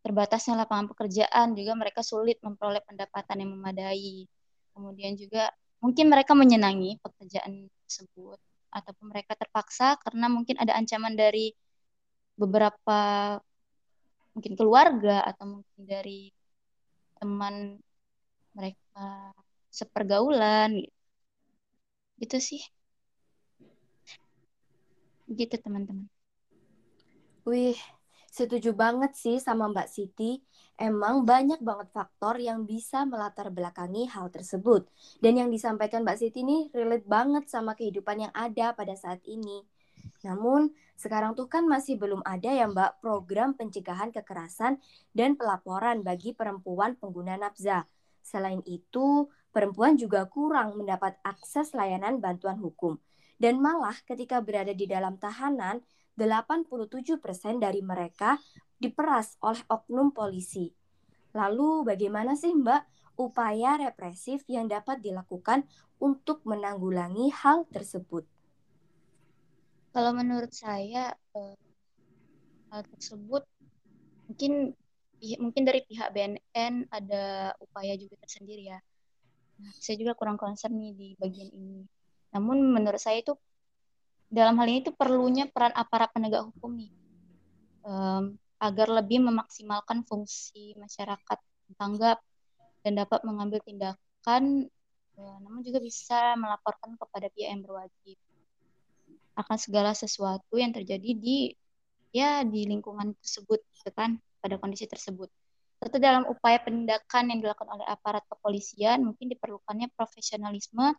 Terbatasnya 0.00 0.54
lapangan 0.54 0.86
pekerjaan 0.94 1.58
juga 1.58 1.74
mereka 1.74 2.00
sulit 2.00 2.38
memperoleh 2.40 2.80
pendapatan 2.86 3.42
yang 3.42 3.50
memadai. 3.58 4.24
Kemudian 4.72 5.18
juga 5.18 5.50
mungkin 5.82 6.08
mereka 6.08 6.32
menyenangi 6.32 7.02
pekerjaan 7.04 7.68
tersebut 7.84 8.38
ataupun 8.70 9.12
mereka 9.12 9.34
terpaksa 9.34 9.98
karena 10.00 10.30
mungkin 10.30 10.56
ada 10.62 10.78
ancaman 10.78 11.18
dari 11.18 11.52
beberapa 12.38 13.00
mungkin 14.36 14.52
keluarga 14.54 15.24
atau 15.24 15.58
mungkin 15.58 15.82
dari 15.82 16.28
teman 17.16 17.80
mereka 18.52 19.32
sepergaulan 19.76 20.80
gitu. 22.20 22.36
Sih. 22.40 22.62
Gitu 25.28 25.56
teman-teman. 25.60 26.08
Wih, 27.46 27.78
setuju 28.32 28.74
banget 28.74 29.12
sih 29.14 29.36
sama 29.38 29.68
Mbak 29.70 29.88
Siti. 29.92 30.42
Emang 30.76 31.24
banyak 31.24 31.62
banget 31.64 31.88
faktor 31.88 32.36
yang 32.36 32.68
bisa 32.68 33.08
melatar 33.08 33.48
belakangi 33.48 34.10
hal 34.12 34.28
tersebut. 34.28 34.84
Dan 35.22 35.40
yang 35.40 35.48
disampaikan 35.48 36.04
Mbak 36.04 36.18
Siti 36.20 36.44
ini 36.44 36.68
relate 36.74 37.06
banget 37.08 37.48
sama 37.48 37.72
kehidupan 37.78 38.28
yang 38.28 38.32
ada 38.34 38.76
pada 38.76 38.92
saat 38.92 39.24
ini. 39.24 39.64
Namun, 40.26 40.74
sekarang 40.96 41.32
tuh 41.38 41.48
kan 41.48 41.64
masih 41.64 41.96
belum 41.96 42.20
ada 42.26 42.50
ya 42.52 42.66
Mbak 42.68 43.00
program 43.00 43.54
pencegahan 43.56 44.12
kekerasan 44.12 44.80
dan 45.16 45.38
pelaporan 45.38 46.02
bagi 46.04 46.34
perempuan 46.36 46.98
pengguna 46.98 47.40
nafza. 47.40 47.88
Selain 48.26 48.60
itu, 48.66 49.30
perempuan 49.56 49.96
juga 49.96 50.28
kurang 50.28 50.76
mendapat 50.76 51.16
akses 51.24 51.72
layanan 51.72 52.20
bantuan 52.20 52.60
hukum. 52.60 53.00
Dan 53.40 53.56
malah 53.56 53.96
ketika 54.04 54.44
berada 54.44 54.76
di 54.76 54.84
dalam 54.84 55.16
tahanan, 55.16 55.80
87% 56.20 57.16
dari 57.56 57.80
mereka 57.80 58.36
diperas 58.76 59.40
oleh 59.40 59.64
oknum 59.72 60.12
polisi. 60.12 60.68
Lalu 61.32 61.88
bagaimana 61.88 62.36
sih 62.36 62.52
Mbak 62.52 62.82
upaya 63.16 63.80
represif 63.80 64.44
yang 64.44 64.68
dapat 64.68 65.00
dilakukan 65.00 65.64
untuk 66.00 66.44
menanggulangi 66.44 67.32
hal 67.32 67.64
tersebut? 67.72 68.28
Kalau 69.96 70.12
menurut 70.12 70.52
saya 70.52 71.16
eh, 71.32 71.56
hal 72.68 72.84
tersebut 72.92 73.48
mungkin 74.28 74.76
mungkin 75.40 75.62
dari 75.64 75.80
pihak 75.88 76.12
BNN 76.12 76.92
ada 76.92 77.56
upaya 77.60 77.96
juga 77.96 78.20
tersendiri 78.20 78.68
ya. 78.68 78.80
Saya 79.80 79.96
juga 79.96 80.12
kurang 80.12 80.36
concern 80.36 80.76
nih 80.76 80.92
di 80.92 81.08
bagian 81.16 81.48
ini. 81.52 81.84
Namun 82.36 82.60
menurut 82.60 83.00
saya 83.00 83.20
itu 83.20 83.32
dalam 84.28 84.58
hal 84.58 84.66
ini 84.68 84.82
itu 84.82 84.92
perlunya 84.92 85.46
peran 85.48 85.72
aparat 85.72 86.10
penegak 86.10 86.42
hukum 86.50 86.74
nih 86.74 86.90
um, 87.86 88.34
agar 88.58 88.88
lebih 88.90 89.22
memaksimalkan 89.22 90.02
fungsi 90.02 90.74
masyarakat 90.76 91.38
tanggap 91.78 92.18
dan 92.82 92.92
dapat 92.98 93.22
mengambil 93.22 93.62
tindakan 93.62 94.66
ya, 95.14 95.32
namun 95.42 95.62
juga 95.62 95.78
bisa 95.78 96.34
melaporkan 96.34 96.98
kepada 96.98 97.26
pihak 97.30 97.50
yang 97.54 97.62
berwajib 97.62 98.18
akan 99.36 99.56
segala 99.60 99.92
sesuatu 99.92 100.56
yang 100.56 100.72
terjadi 100.72 101.12
di 101.12 101.52
ya 102.10 102.40
di 102.42 102.64
lingkungan 102.64 103.12
tersebut 103.20 103.60
gitu 103.76 103.90
kan 103.92 104.16
pada 104.40 104.56
kondisi 104.56 104.88
tersebut. 104.88 105.28
Tentu 105.76 105.96
dalam 106.00 106.24
upaya 106.24 106.56
penindakan 106.64 107.28
yang 107.28 107.38
dilakukan 107.44 107.68
oleh 107.68 107.84
aparat 107.84 108.24
kepolisian 108.32 109.04
mungkin 109.04 109.28
diperlukannya 109.28 109.92
profesionalisme 109.92 110.96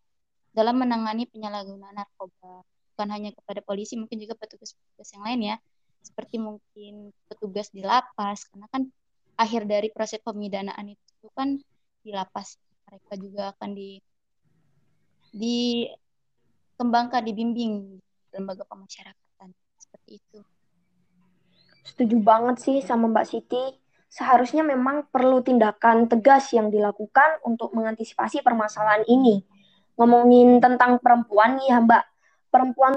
dalam 0.53 0.77
menangani 0.77 1.25
penyalahgunaan 1.29 1.97
narkoba. 1.97 2.61
Bukan 2.93 3.09
hanya 3.13 3.29
kepada 3.33 3.61
polisi, 3.61 3.93
mungkin 3.93 4.17
juga 4.17 4.33
petugas-petugas 4.37 5.09
yang 5.13 5.23
lain 5.25 5.53
ya. 5.53 5.55
Seperti 6.01 6.41
mungkin 6.41 7.13
petugas 7.29 7.69
di 7.69 7.85
lapas, 7.85 8.45
karena 8.49 8.65
kan 8.73 8.89
akhir 9.37 9.69
dari 9.69 9.93
proses 9.93 10.17
pemidanaan 10.25 10.93
itu 10.93 11.27
kan 11.37 11.61
di 12.01 12.09
lapas. 12.09 12.57
Mereka 12.89 13.13
juga 13.21 13.53
akan 13.53 13.69
di 13.77 14.01
dikembangkan, 15.37 17.21
dibimbing 17.21 18.01
lembaga 18.33 18.65
pemasyarakatan 18.65 19.53
seperti 19.77 20.17
itu. 20.17 20.39
Setuju 21.85 22.17
banget 22.19 22.55
sih 22.65 22.77
sama 22.81 23.05
Mbak 23.13 23.25
Siti. 23.29 23.63
Seharusnya 24.07 24.63
memang 24.63 25.11
perlu 25.11 25.43
tindakan 25.43 26.07
tegas 26.07 26.51
yang 26.55 26.71
dilakukan 26.71 27.43
untuk 27.43 27.75
mengantisipasi 27.75 28.39
permasalahan 28.41 29.03
ini. 29.05 29.43
Ngomongin 29.99 30.63
tentang 30.63 30.97
perempuan 31.03 31.59
nih 31.59 31.67
ya 31.75 31.77
Mbak, 31.83 32.03
perempuan 32.47 32.93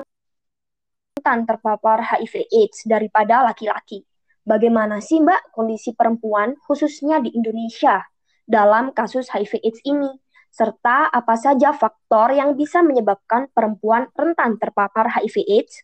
rentan 1.18 1.44
terpapar 1.44 2.00
HIV 2.00 2.46
AIDS 2.48 2.86
daripada 2.86 3.42
laki-laki. 3.42 4.06
Bagaimana 4.46 5.02
sih 5.02 5.20
Mbak 5.20 5.52
kondisi 5.52 5.92
perempuan 5.92 6.54
khususnya 6.64 7.18
di 7.20 7.34
Indonesia 7.34 8.06
dalam 8.46 8.94
kasus 8.94 9.28
HIV 9.28 9.60
AIDS 9.60 9.80
ini? 9.84 10.10
serta 10.50 11.06
apa 11.08 11.38
saja 11.38 11.70
faktor 11.70 12.34
yang 12.34 12.58
bisa 12.58 12.82
menyebabkan 12.82 13.46
perempuan 13.54 14.10
rentan 14.18 14.58
terpapar 14.58 15.06
HIV 15.06 15.46
AIDS? 15.46 15.74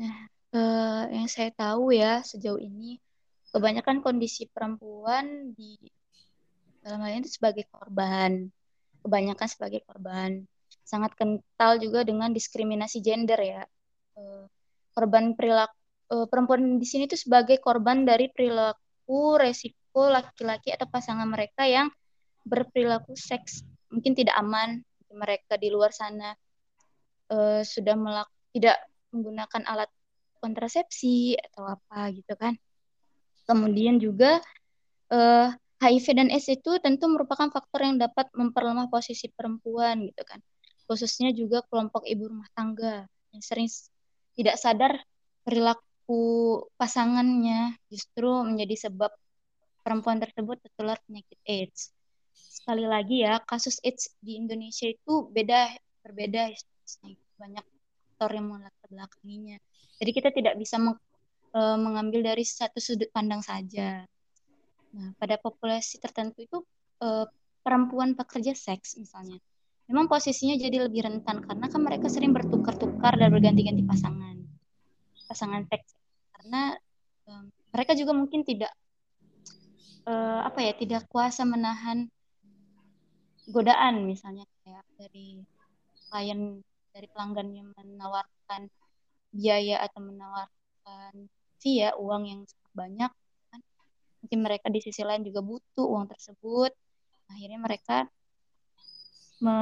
Nah, 0.00 0.26
eh, 0.56 1.02
yang 1.12 1.28
saya 1.28 1.52
tahu 1.52 1.92
ya 1.92 2.24
sejauh 2.24 2.58
ini 2.58 2.98
kebanyakan 3.54 4.02
kondisi 4.02 4.50
perempuan 4.50 5.54
di 5.54 5.78
dalam 6.82 7.06
hal 7.06 7.22
ini 7.22 7.30
sebagai 7.30 7.70
korban, 7.70 8.50
kebanyakan 9.06 9.46
sebagai 9.46 9.86
korban, 9.86 10.42
sangat 10.82 11.14
kental 11.14 11.78
juga 11.78 12.02
dengan 12.02 12.34
diskriminasi 12.34 12.98
gender 12.98 13.38
ya. 13.38 13.62
Eh, 14.18 14.44
korban 14.90 15.38
perilaku 15.38 15.74
eh, 16.10 16.26
perempuan 16.26 16.82
di 16.82 16.86
sini 16.86 17.06
itu 17.06 17.14
sebagai 17.14 17.62
korban 17.62 18.02
dari 18.02 18.26
perilaku 18.26 19.38
resiko 19.38 20.10
laki-laki 20.10 20.74
atau 20.74 20.90
pasangan 20.90 21.30
mereka 21.30 21.62
yang 21.62 21.94
berperilaku 22.42 23.14
seks. 23.14 23.62
Mungkin 23.94 24.18
tidak 24.18 24.34
aman 24.34 24.82
mereka 25.14 25.54
di 25.54 25.70
luar 25.70 25.94
sana. 25.94 26.34
Uh, 27.24 27.64
sudah 27.64 27.96
melak 27.96 28.28
tidak 28.52 28.76
menggunakan 29.08 29.64
alat 29.64 29.88
kontrasepsi 30.44 31.40
atau 31.40 31.72
apa 31.72 32.12
gitu 32.12 32.36
kan 32.36 32.52
kemudian 33.44 34.00
juga 34.00 34.40
eh, 35.12 35.48
HIV 35.80 36.06
dan 36.16 36.28
AIDS 36.32 36.48
itu 36.48 36.80
tentu 36.80 37.04
merupakan 37.12 37.48
faktor 37.52 37.84
yang 37.84 38.00
dapat 38.00 38.32
memperlemah 38.32 38.88
posisi 38.88 39.28
perempuan 39.28 40.04
gitu 40.08 40.22
kan. 40.24 40.40
Khususnya 40.88 41.32
juga 41.32 41.64
kelompok 41.68 42.04
ibu 42.08 42.28
rumah 42.28 42.48
tangga 42.56 43.04
yang 43.32 43.42
sering 43.44 43.68
tidak 44.36 44.56
sadar 44.56 44.92
perilaku 45.44 46.64
pasangannya 46.80 47.76
justru 47.92 48.28
menjadi 48.44 48.88
sebab 48.88 49.12
perempuan 49.84 50.20
tersebut 50.20 50.60
tertular 50.64 50.96
penyakit 51.04 51.36
AIDS. 51.44 51.92
Sekali 52.32 52.88
lagi 52.88 53.24
ya 53.24 53.40
kasus 53.44 53.76
AIDS 53.84 54.12
di 54.24 54.40
Indonesia 54.40 54.88
itu 54.88 55.28
beda 55.28 55.68
berbeda 56.04 56.52
banyak 57.40 57.64
faktor 58.14 58.30
yang 58.36 58.46
melatar 58.46 58.88
belakanginya 58.92 59.56
jadi 59.98 60.10
kita 60.10 60.28
tidak 60.34 60.54
bisa 60.60 60.76
e, 61.54 61.60
mengambil 61.78 62.26
dari 62.26 62.42
satu 62.42 62.82
sudut 62.82 63.08
pandang 63.14 63.40
saja. 63.40 64.02
Nah 64.94 65.14
pada 65.16 65.38
populasi 65.38 66.02
tertentu 66.02 66.42
itu 66.42 66.58
e, 66.98 67.30
perempuan 67.62 68.18
pekerja 68.18 68.52
seks 68.52 69.00
misalnya 69.00 69.40
memang 69.88 70.08
posisinya 70.08 70.56
jadi 70.56 70.88
lebih 70.88 71.04
rentan 71.04 71.44
karena 71.44 71.66
kan 71.68 71.80
mereka 71.80 72.08
sering 72.12 72.32
bertukar-tukar 72.32 73.16
dan 73.16 73.32
berganti-ganti 73.32 73.84
pasangan 73.86 74.36
pasangan 75.30 75.62
seks. 75.70 75.94
Karena 76.34 76.74
e, 77.24 77.30
mereka 77.72 77.94
juga 77.94 78.12
mungkin 78.12 78.42
tidak 78.42 78.74
uh, 80.08 80.40
apa 80.44 80.60
ya 80.62 80.72
tidak 80.76 81.02
kuasa 81.08 81.42
menahan 81.44 82.08
godaan 83.48 84.08
misalnya 84.08 84.48
kayak 84.64 84.84
dari 84.96 85.44
klien 86.08 86.64
dari 86.94 87.06
pelanggan 87.10 87.48
yang 87.52 87.68
menawarkan 87.74 88.70
biaya 89.34 89.82
atau 89.82 90.00
menawarkan 90.00 91.28
fee 91.64 91.80
ya 91.80 91.96
uang 91.96 92.22
yang 92.28 92.40
banyak 92.76 93.08
kan. 93.48 93.60
Mungkin 94.20 94.38
mereka 94.44 94.68
di 94.68 94.84
sisi 94.84 95.00
lain 95.00 95.24
juga 95.24 95.40
butuh 95.40 95.88
uang 95.88 96.12
tersebut. 96.12 96.76
Akhirnya 97.32 97.56
mereka 97.56 98.04
me 99.40 99.56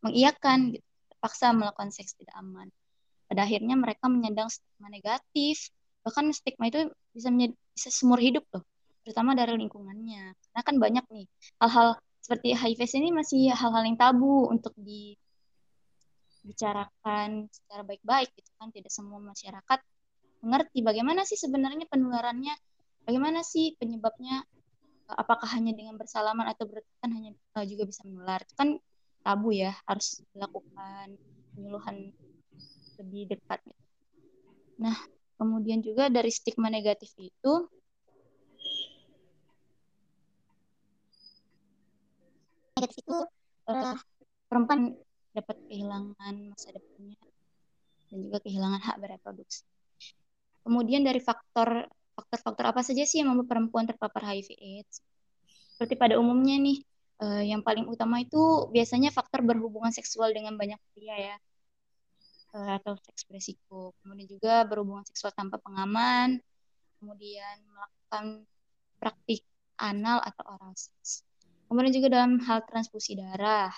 mengiyakan 0.00 0.72
gitu 0.78 0.86
terpaksa 1.10 1.50
melakukan 1.56 1.90
seks 1.90 2.14
tidak 2.20 2.36
aman. 2.38 2.70
Pada 3.26 3.42
akhirnya 3.48 3.74
mereka 3.74 4.06
menyandang 4.12 4.52
stigma 4.52 4.92
negatif. 4.92 5.72
Bahkan 6.04 6.36
stigma 6.36 6.68
itu 6.68 6.92
bisa 7.16 7.32
bisa 7.74 7.90
semur 7.90 8.22
hidup 8.22 8.46
loh 8.52 8.62
terutama 9.04 9.32
dari 9.32 9.56
lingkungannya. 9.56 10.36
Karena 10.36 10.60
kan 10.60 10.76
banyak 10.80 11.04
nih 11.12 11.28
hal-hal 11.64 11.96
seperti 12.20 12.52
HIV 12.56 12.80
ini 13.00 13.12
masih 13.12 13.52
hal-hal 13.52 13.84
yang 13.84 13.96
tabu 14.00 14.48
untuk 14.48 14.72
dibicarakan 14.80 17.48
secara 17.52 17.84
baik-baik 17.84 18.32
gitu 18.36 18.50
kan. 18.60 18.72
Tidak 18.72 18.92
semua 18.92 19.20
masyarakat 19.20 19.80
mengerti 20.44 20.84
bagaimana 20.84 21.24
sih 21.24 21.40
sebenarnya 21.40 21.88
penularannya 21.88 22.52
bagaimana 23.08 23.40
sih 23.40 23.72
penyebabnya 23.80 24.44
apakah 25.08 25.48
hanya 25.56 25.72
dengan 25.72 25.96
bersalaman 25.96 26.48
atau 26.52 26.68
bertekan 26.68 27.10
hanya 27.12 27.30
uh, 27.56 27.64
juga 27.64 27.88
bisa 27.88 28.04
menular 28.04 28.40
itu 28.44 28.54
kan 28.56 28.76
tabu 29.24 29.56
ya 29.56 29.72
harus 29.88 30.20
dilakukan 30.36 31.16
penyuluhan 31.56 32.12
lebih 33.00 33.36
dekat 33.36 33.60
gitu. 33.64 33.84
nah 34.80 34.96
kemudian 35.40 35.80
juga 35.80 36.12
dari 36.12 36.28
stigma 36.28 36.68
negatif 36.68 37.12
itu 37.16 37.52
negatif 42.76 43.00
itu 43.00 43.16
uh, 43.72 43.96
perempuan 44.48 44.92
dapat 45.34 45.56
kehilangan 45.66 46.34
masa 46.52 46.68
depannya 46.70 47.18
dan 48.14 48.18
juga 48.30 48.38
kehilangan 48.46 48.78
hak 48.78 48.96
bereproduksi. 49.02 49.66
Kemudian 50.64 51.04
dari 51.04 51.20
faktor 51.20 51.86
faktor-faktor 52.14 52.64
apa 52.72 52.80
saja 52.80 53.04
sih 53.04 53.20
yang 53.20 53.34
membuat 53.34 53.48
perempuan 53.52 53.84
terpapar 53.84 54.24
HIV/AIDS? 54.24 55.04
Seperti 55.76 55.94
pada 55.98 56.16
umumnya 56.16 56.56
nih, 56.56 56.78
uh, 57.20 57.42
yang 57.44 57.60
paling 57.60 57.84
utama 57.84 58.22
itu 58.22 58.70
biasanya 58.72 59.12
faktor 59.12 59.44
berhubungan 59.44 59.92
seksual 59.92 60.32
dengan 60.32 60.56
banyak 60.56 60.78
pria 60.94 61.16
ya, 61.18 61.36
uh, 62.56 62.80
atau 62.80 62.96
seks 63.02 63.26
beresiko. 63.28 63.92
Kemudian 64.00 64.30
juga 64.30 64.64
berhubungan 64.64 65.04
seksual 65.04 65.34
tanpa 65.34 65.58
pengaman, 65.60 66.38
kemudian 67.02 67.60
melakukan 67.68 68.46
praktik 69.02 69.44
anal 69.76 70.22
atau 70.22 70.56
oral 70.56 70.72
seks. 70.78 71.26
Kemudian 71.66 71.92
juga 71.92 72.08
dalam 72.14 72.38
hal 72.46 72.62
transfusi 72.64 73.18
darah. 73.18 73.74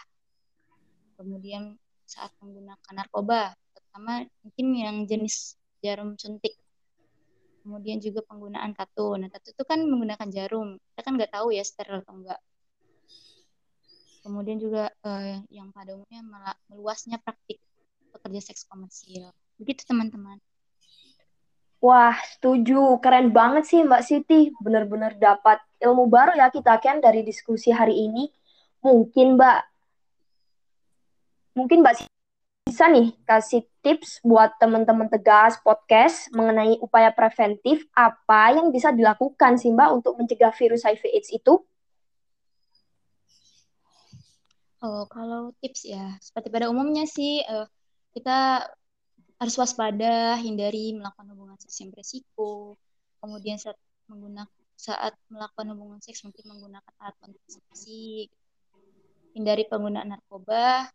Kemudian 1.16 1.80
saat 2.04 2.30
menggunakan 2.44 2.92
narkoba, 2.92 3.56
terutama 3.72 4.22
mungkin 4.44 4.66
yang 4.76 4.96
jenis 5.08 5.56
jarum 5.80 6.14
suntik. 6.20 6.54
Kemudian 7.66 7.98
juga 7.98 8.22
penggunaan 8.22 8.78
tato. 8.78 9.18
Nah, 9.18 9.26
tato 9.26 9.50
itu 9.50 9.66
kan 9.66 9.82
menggunakan 9.82 10.30
jarum. 10.30 10.78
Kita 10.94 11.02
kan 11.02 11.18
nggak 11.18 11.34
tahu 11.34 11.50
ya 11.50 11.66
steril 11.66 11.98
atau 11.98 12.14
enggak. 12.14 12.38
Kemudian 14.22 14.62
juga 14.62 14.94
eh, 15.02 15.42
yang 15.50 15.74
pada 15.74 15.98
umumnya 15.98 16.46
meluasnya 16.70 17.18
praktik 17.18 17.58
pekerja 18.14 18.54
seks 18.54 18.70
komersil. 18.70 19.34
Begitu 19.58 19.82
teman-teman. 19.82 20.38
Wah, 21.82 22.14
setuju. 22.38 23.02
Keren 23.02 23.34
banget 23.34 23.66
sih 23.66 23.82
Mbak 23.82 24.02
Siti. 24.06 24.54
Benar-benar 24.62 25.18
dapat 25.18 25.58
ilmu 25.82 26.06
baru 26.06 26.38
ya 26.38 26.54
kita 26.54 26.78
kan 26.78 27.02
dari 27.02 27.26
diskusi 27.26 27.74
hari 27.74 27.98
ini. 27.98 28.30
Mungkin 28.86 29.34
Mbak, 29.34 29.60
mungkin 31.58 31.82
Mbak 31.82 31.94
Siti 31.98 32.15
bisa 32.76 32.92
nih 32.92 33.08
kasih 33.24 33.64
tips 33.80 34.20
buat 34.20 34.52
teman-teman 34.60 35.08
tegas 35.08 35.56
podcast 35.64 36.28
mengenai 36.36 36.76
upaya 36.84 37.08
preventif 37.08 37.88
apa 37.96 38.52
yang 38.52 38.68
bisa 38.68 38.92
dilakukan 38.92 39.56
sih 39.56 39.72
Mbak 39.72 39.96
untuk 39.96 40.12
mencegah 40.20 40.52
virus 40.52 40.84
HIV 40.84 41.08
AIDS 41.08 41.32
itu? 41.32 41.56
Oh, 44.84 45.08
kalau 45.08 45.56
tips 45.64 45.88
ya, 45.88 46.20
seperti 46.20 46.52
pada 46.52 46.68
umumnya 46.68 47.08
sih 47.08 47.40
uh, 47.48 47.64
kita 48.12 48.68
harus 49.40 49.56
waspada, 49.56 50.36
hindari 50.36 50.92
melakukan 50.92 51.32
hubungan 51.32 51.56
seks 51.56 51.80
yang 51.80 51.96
beresiko. 51.96 52.76
Kemudian 53.24 53.56
saat 53.56 53.80
menggunakan 54.04 54.52
saat 54.76 55.16
melakukan 55.32 55.72
hubungan 55.72 56.04
seks 56.04 56.28
mungkin 56.28 56.44
menggunakan 56.44 56.92
alat 57.00 57.16
kontrasepsi. 57.24 58.28
Hindari 59.32 59.64
penggunaan 59.64 60.12
narkoba, 60.12 60.92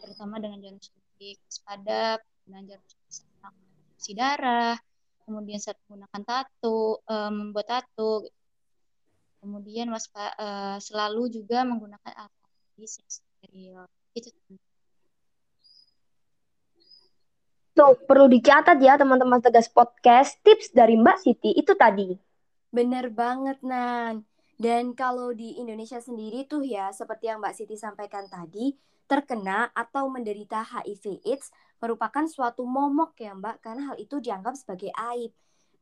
terutama 0.00 0.40
dengan 0.40 0.58
jarum 0.62 0.80
suntik 0.80 1.36
waspada 1.48 2.20
penggunaan 2.20 2.66
jarum 2.70 2.86
suntik 2.86 4.16
darah 4.16 4.76
kemudian 5.26 5.58
saat 5.58 5.76
menggunakan 5.86 6.22
tato 6.22 7.02
um, 7.02 7.32
membuat 7.50 7.66
tato 7.66 8.22
gitu. 8.22 8.38
kemudian 9.42 9.90
waspada 9.90 10.32
uh, 10.38 10.46
eh, 10.46 10.78
selalu 10.78 11.22
juga 11.30 11.66
menggunakan 11.66 12.12
alat 12.14 12.32
medis 12.78 13.02
yang 13.02 13.10
steril 13.10 13.80
itu 14.14 14.30
Tuh, 17.76 17.92
perlu 18.08 18.24
dicatat 18.32 18.80
ya 18.80 18.96
teman-teman 18.96 19.36
Tegas 19.36 19.68
Podcast, 19.68 20.40
tips 20.40 20.72
dari 20.72 20.96
Mbak 20.96 21.18
Siti 21.20 21.52
itu 21.52 21.76
tadi. 21.76 22.16
Bener 22.72 23.12
banget, 23.12 23.60
Nan. 23.60 24.24
Dan 24.56 24.96
kalau 24.96 25.36
di 25.36 25.60
Indonesia 25.60 26.00
sendiri 26.00 26.48
tuh 26.48 26.64
ya, 26.64 26.88
seperti 26.88 27.28
yang 27.28 27.44
Mbak 27.44 27.52
Siti 27.52 27.76
sampaikan 27.76 28.32
tadi, 28.32 28.72
terkena 29.06 29.70
atau 29.72 30.10
menderita 30.10 30.62
HIV 30.62 31.22
AIDS 31.22 31.54
merupakan 31.78 32.26
suatu 32.26 32.66
momok 32.66 33.14
ya 33.22 33.32
Mbak, 33.34 33.56
karena 33.62 33.82
hal 33.92 33.96
itu 34.02 34.18
dianggap 34.18 34.58
sebagai 34.58 34.90
aib. 35.14 35.30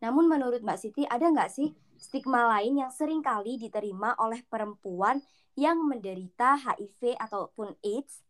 Namun 0.05 0.29
menurut 0.29 0.61
Mbak 0.61 0.79
Siti, 0.81 1.03
ada 1.09 1.25
nggak 1.33 1.49
sih 1.49 1.73
stigma 1.97 2.45
lain 2.59 2.85
yang 2.85 2.93
sering 2.93 3.25
kali 3.25 3.57
diterima 3.57 4.13
oleh 4.21 4.45
perempuan 4.45 5.25
yang 5.57 5.81
menderita 5.81 6.61
HIV 6.61 7.17
ataupun 7.17 7.73
AIDS? 7.81 8.21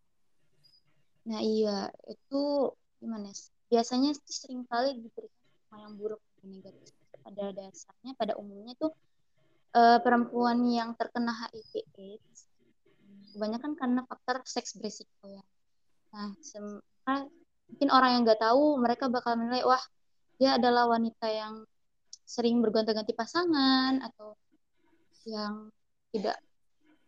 Nah 1.24 1.40
iya, 1.40 1.88
itu 2.06 2.70
gimana 3.00 3.32
ya? 3.32 3.36
Biasanya 3.72 4.14
sering 4.28 4.68
kali 4.68 5.00
diberikan 5.00 5.40
stigma 5.50 5.76
yang 5.82 5.92
buruk 5.98 6.22
dan 6.38 6.46
negatif. 6.52 6.94
Pada 7.24 7.44
dasarnya, 7.56 8.12
pada 8.20 8.32
umumnya 8.36 8.76
tuh 8.76 8.92
uh, 9.72 9.98
perempuan 10.04 10.60
yang 10.68 10.92
terkena 10.92 11.32
HIV 11.32 11.72
AIDS 11.96 12.43
kebanyakan 13.34 13.74
karena 13.74 14.00
faktor 14.06 14.40
seks 14.46 14.78
berisiko 14.78 15.26
ya. 15.26 15.42
Nah 16.14 16.32
mungkin 17.68 17.88
orang 17.90 18.10
yang 18.14 18.22
nggak 18.22 18.40
tahu 18.40 18.78
mereka 18.78 19.10
bakal 19.10 19.34
menilai 19.34 19.66
wah 19.66 19.82
dia 20.38 20.56
adalah 20.56 20.86
wanita 20.86 21.26
yang 21.26 21.66
sering 22.24 22.62
bergonta-ganti 22.62 23.12
pasangan 23.12 24.00
atau 24.00 24.38
yang 25.26 25.68
tidak 26.14 26.38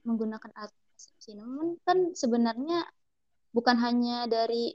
menggunakan 0.02 0.50
alat 0.56 0.72
kontrasepsi 0.96 1.36
namun 1.36 1.76
kan 1.84 2.16
sebenarnya 2.16 2.88
bukan 3.52 3.76
hanya 3.80 4.24
dari 4.24 4.72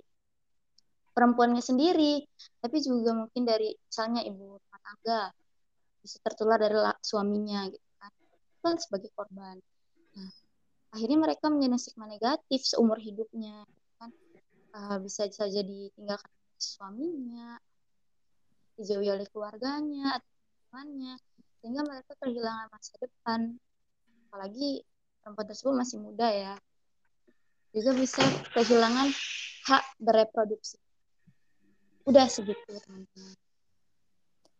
perempuannya 1.18 1.66
sendiri 1.66 2.24
tapi 2.62 2.78
juga 2.80 3.18
mungkin 3.18 3.44
dari 3.44 3.74
misalnya 3.74 4.22
ibu 4.22 4.62
rumah 4.62 4.80
tangga 4.86 5.22
bisa 6.02 6.18
tertular 6.22 6.62
dari 6.62 6.78
suaminya 7.02 7.68
gitu 7.74 7.90
kan 7.98 8.12
kan 8.62 8.76
sebagai 8.78 9.10
korban 9.18 9.58
akhirnya 10.92 11.20
mereka 11.20 11.48
menjadi 11.48 11.80
stigma 11.80 12.06
negatif 12.08 12.60
seumur 12.68 13.00
hidupnya 13.00 13.64
kan. 13.98 14.12
Uh, 14.72 14.98
bisa 15.04 15.28
saja 15.28 15.60
ditinggalkan 15.60 16.32
suaminya 16.56 17.60
dijauhi 18.80 19.12
oleh 19.12 19.28
keluarganya 19.28 20.20
temannya 20.70 21.20
sehingga 21.60 21.82
mereka 21.84 22.16
kehilangan 22.24 22.68
masa 22.72 22.94
depan. 23.00 23.40
Apalagi 24.32 24.86
perempuan 25.20 25.48
tersebut 25.48 25.74
masih 25.76 25.98
muda 26.00 26.28
ya. 26.32 26.56
Juga 27.72 27.92
bisa 27.96 28.24
kehilangan 28.56 29.12
hak 29.68 29.84
bereproduksi. 30.00 30.80
Udah 32.08 32.26
segitu 32.32 32.66
teman-teman 32.66 33.41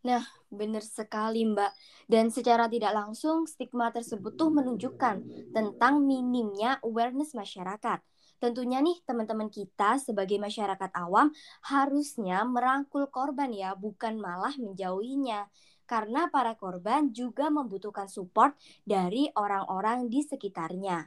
Nah, 0.02 0.26
benar 0.50 0.82
sekali 0.82 1.46
Mbak. 1.46 1.72
Dan 2.10 2.34
secara 2.34 2.66
tidak 2.66 2.98
langsung, 2.98 3.46
stigma 3.46 3.94
tersebut 3.94 4.34
tuh 4.34 4.50
menunjukkan 4.50 5.16
tentang 5.54 6.02
minimnya 6.02 6.82
awareness 6.82 7.38
masyarakat. 7.38 8.02
Tentunya 8.42 8.82
nih 8.82 8.98
teman-teman 9.06 9.54
kita 9.54 10.02
sebagai 10.02 10.42
masyarakat 10.42 10.90
awam 10.98 11.30
harusnya 11.62 12.42
merangkul 12.42 13.06
korban 13.14 13.54
ya, 13.54 13.78
bukan 13.78 14.18
malah 14.18 14.58
menjauhinya. 14.58 15.46
Karena 15.86 16.26
para 16.34 16.58
korban 16.58 17.14
juga 17.14 17.54
membutuhkan 17.54 18.10
support 18.10 18.58
dari 18.82 19.30
orang-orang 19.38 20.10
di 20.10 20.26
sekitarnya. 20.26 21.06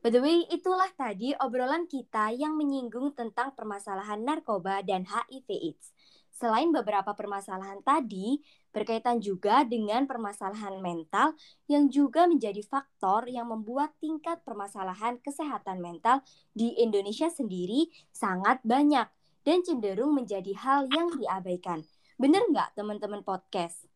By 0.00 0.14
the 0.14 0.22
way, 0.22 0.46
itulah 0.48 0.88
tadi 0.96 1.34
obrolan 1.36 1.84
kita 1.84 2.32
yang 2.32 2.56
menyinggung 2.56 3.12
tentang 3.12 3.52
permasalahan 3.52 4.22
narkoba 4.24 4.80
dan 4.80 5.04
HIV 5.04 5.48
AIDS. 5.50 5.95
Selain 6.36 6.68
beberapa 6.68 7.16
permasalahan 7.16 7.80
tadi, 7.80 8.44
berkaitan 8.68 9.24
juga 9.24 9.64
dengan 9.64 10.04
permasalahan 10.04 10.76
mental 10.84 11.32
yang 11.64 11.88
juga 11.88 12.28
menjadi 12.28 12.60
faktor 12.60 13.24
yang 13.24 13.48
membuat 13.48 13.96
tingkat 14.04 14.44
permasalahan 14.44 15.16
kesehatan 15.24 15.80
mental 15.80 16.20
di 16.52 16.76
Indonesia 16.76 17.32
sendiri 17.32 17.88
sangat 18.12 18.60
banyak 18.68 19.08
dan 19.48 19.64
cenderung 19.64 20.12
menjadi 20.12 20.52
hal 20.60 20.84
yang 20.92 21.08
diabaikan. 21.16 21.88
Bener 22.20 22.44
nggak 22.52 22.76
teman-teman 22.76 23.24
podcast? 23.24 23.88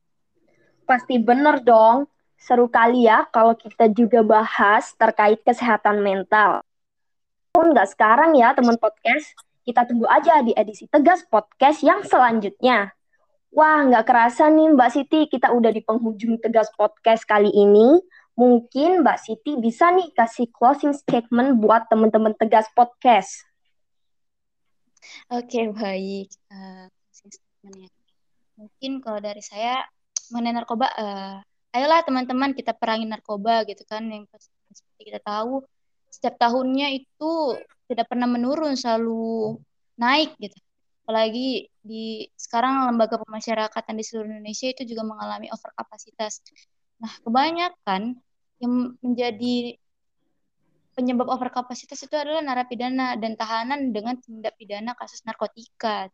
Pasti 0.88 1.20
bener 1.20 1.60
dong. 1.60 2.08
Seru 2.40 2.72
kali 2.72 3.04
ya 3.04 3.28
kalau 3.28 3.52
kita 3.52 3.92
juga 3.92 4.24
bahas 4.24 4.96
terkait 4.96 5.44
kesehatan 5.44 6.00
mental. 6.00 6.64
Pun 7.52 7.76
nggak 7.76 7.92
sekarang 7.92 8.32
ya 8.32 8.56
teman 8.56 8.80
podcast, 8.80 9.36
kita 9.70 9.86
tunggu 9.86 10.10
aja 10.10 10.42
di 10.42 10.50
edisi 10.50 10.90
Tegas 10.90 11.22
Podcast 11.30 11.86
yang 11.86 12.02
selanjutnya. 12.02 12.90
Wah, 13.54 13.86
nggak 13.86 14.02
kerasa 14.02 14.50
nih 14.50 14.74
Mbak 14.74 14.90
Siti, 14.90 15.20
kita 15.30 15.54
udah 15.54 15.70
di 15.70 15.78
penghujung 15.86 16.42
Tegas 16.42 16.66
Podcast 16.74 17.22
kali 17.22 17.54
ini. 17.54 18.02
Mungkin 18.34 19.06
Mbak 19.06 19.18
Siti 19.22 19.54
bisa 19.62 19.94
nih 19.94 20.10
kasih 20.10 20.50
closing 20.50 20.90
statement 20.90 21.62
buat 21.62 21.86
teman-teman 21.86 22.34
Tegas 22.34 22.66
Podcast. 22.74 23.46
Oke, 25.30 25.70
baik. 25.70 26.34
Uh. 26.50 26.90
Mungkin 28.58 28.98
kalau 28.98 29.22
dari 29.22 29.46
saya, 29.46 29.86
mengenai 30.34 30.66
narkoba, 30.66 30.90
uh, 30.98 31.38
ayolah 31.70 32.02
teman-teman 32.02 32.58
kita 32.58 32.74
perangi 32.74 33.06
narkoba 33.06 33.62
gitu 33.70 33.86
kan. 33.86 34.02
Yang 34.02 34.34
seperti 34.74 35.14
kita 35.14 35.22
tahu, 35.22 35.62
setiap 36.10 36.42
tahunnya 36.42 36.90
itu 36.90 37.54
tidak 37.90 38.06
pernah 38.06 38.30
menurun, 38.30 38.78
selalu 38.78 39.58
naik 39.98 40.38
gitu. 40.38 40.54
Apalagi 41.02 41.66
di 41.82 42.30
sekarang 42.38 42.86
lembaga 42.86 43.18
pemasyarakatan 43.18 43.98
di 43.98 44.04
seluruh 44.06 44.30
Indonesia 44.30 44.70
itu 44.70 44.86
juga 44.86 45.02
mengalami 45.02 45.50
overkapasitas. 45.50 46.38
Nah, 47.02 47.10
kebanyakan 47.26 48.14
yang 48.62 48.94
menjadi 49.02 49.74
penyebab 50.94 51.26
overkapasitas 51.32 51.98
itu 52.06 52.14
adalah 52.14 52.44
narapidana 52.44 53.18
dan 53.18 53.34
tahanan 53.34 53.90
dengan 53.90 54.20
tindak 54.22 54.54
pidana 54.54 54.94
kasus 54.94 55.24
narkotika, 55.26 56.06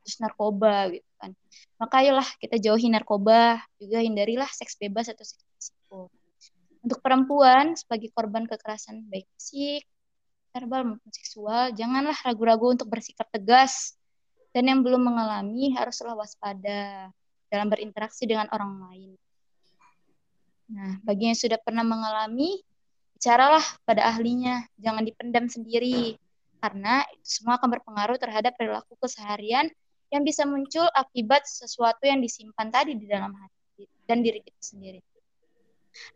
kasus 0.00 0.16
narkoba 0.24 0.88
gitu 0.94 1.10
kan. 1.20 1.36
Maka 1.76 1.94
ayolah 2.06 2.28
kita 2.40 2.56
jauhi 2.56 2.88
narkoba, 2.88 3.60
juga 3.76 3.98
hindarilah 4.00 4.48
seks 4.48 4.80
bebas 4.80 5.12
atau 5.12 5.26
seks 5.28 5.44
risiko. 5.58 6.08
Untuk 6.80 7.02
perempuan 7.02 7.74
sebagai 7.74 8.14
korban 8.14 8.46
kekerasan 8.46 9.10
baik 9.10 9.26
fisik, 9.36 9.84
verbal 10.58 10.82
maupun 10.94 11.12
seksual, 11.14 11.70
janganlah 11.78 12.18
ragu-ragu 12.26 12.74
untuk 12.74 12.90
bersikap 12.90 13.30
tegas. 13.30 13.94
Dan 14.50 14.66
yang 14.66 14.80
belum 14.82 15.06
mengalami 15.06 15.70
haruslah 15.76 16.18
waspada 16.18 17.12
dalam 17.46 17.68
berinteraksi 17.70 18.26
dengan 18.26 18.50
orang 18.50 18.90
lain. 18.90 19.10
Nah, 20.74 20.98
bagi 21.06 21.30
yang 21.30 21.38
sudah 21.38 21.62
pernah 21.62 21.86
mengalami, 21.86 22.58
bicaralah 23.14 23.62
pada 23.86 24.10
ahlinya, 24.10 24.66
jangan 24.74 25.06
dipendam 25.06 25.46
sendiri. 25.46 26.18
Karena 26.58 27.06
itu 27.14 27.38
semua 27.38 27.54
akan 27.62 27.70
berpengaruh 27.78 28.18
terhadap 28.18 28.58
perilaku 28.58 28.98
keseharian 28.98 29.70
yang 30.10 30.26
bisa 30.26 30.42
muncul 30.42 30.90
akibat 30.90 31.46
sesuatu 31.46 32.02
yang 32.02 32.18
disimpan 32.18 32.72
tadi 32.72 32.98
di 32.98 33.06
dalam 33.06 33.30
hati 33.30 33.86
dan 34.10 34.26
diri 34.26 34.42
kita 34.42 34.58
sendiri. 34.58 34.98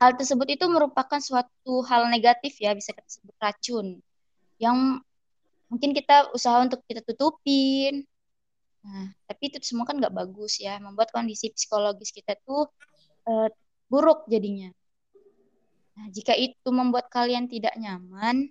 Hal 0.02 0.18
tersebut 0.18 0.48
itu 0.50 0.66
merupakan 0.66 1.20
suatu 1.20 1.84
hal 1.86 2.10
negatif 2.10 2.58
ya, 2.58 2.74
bisa 2.74 2.90
kita 2.90 3.06
sebut 3.06 3.36
racun 3.38 4.02
yang 4.62 5.02
mungkin 5.66 5.90
kita 5.90 6.30
usaha 6.30 6.62
untuk 6.62 6.86
kita 6.86 7.02
tutupin 7.02 8.06
Nah, 8.82 9.14
tapi 9.30 9.42
itu 9.50 9.62
semua 9.62 9.86
kan 9.86 9.94
nggak 9.98 10.14
bagus 10.14 10.58
ya, 10.58 10.82
membuat 10.82 11.14
kondisi 11.14 11.54
psikologis 11.54 12.10
kita 12.10 12.34
tuh 12.42 12.66
uh, 13.30 13.48
buruk 13.86 14.26
jadinya. 14.26 14.74
Nah, 15.94 16.06
jika 16.10 16.34
itu 16.34 16.68
membuat 16.74 17.06
kalian 17.06 17.46
tidak 17.46 17.78
nyaman 17.78 18.50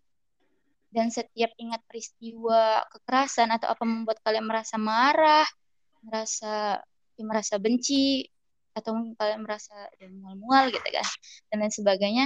dan 0.92 1.08
setiap 1.12 1.52
ingat 1.60 1.84
peristiwa 1.88 2.84
kekerasan 2.96 3.52
atau 3.52 3.72
apa 3.72 3.84
membuat 3.84 4.24
kalian 4.24 4.48
merasa 4.48 4.80
marah, 4.80 5.48
merasa 6.00 6.80
ya, 7.20 7.24
merasa 7.28 7.60
benci 7.60 8.24
atau 8.72 8.96
mungkin 8.96 9.20
kalian 9.20 9.44
merasa 9.44 9.76
ya, 10.00 10.08
mual-mual 10.08 10.72
gitu 10.72 10.88
kan 10.96 11.08
dan 11.52 11.60
lain 11.60 11.76
sebagainya, 11.76 12.26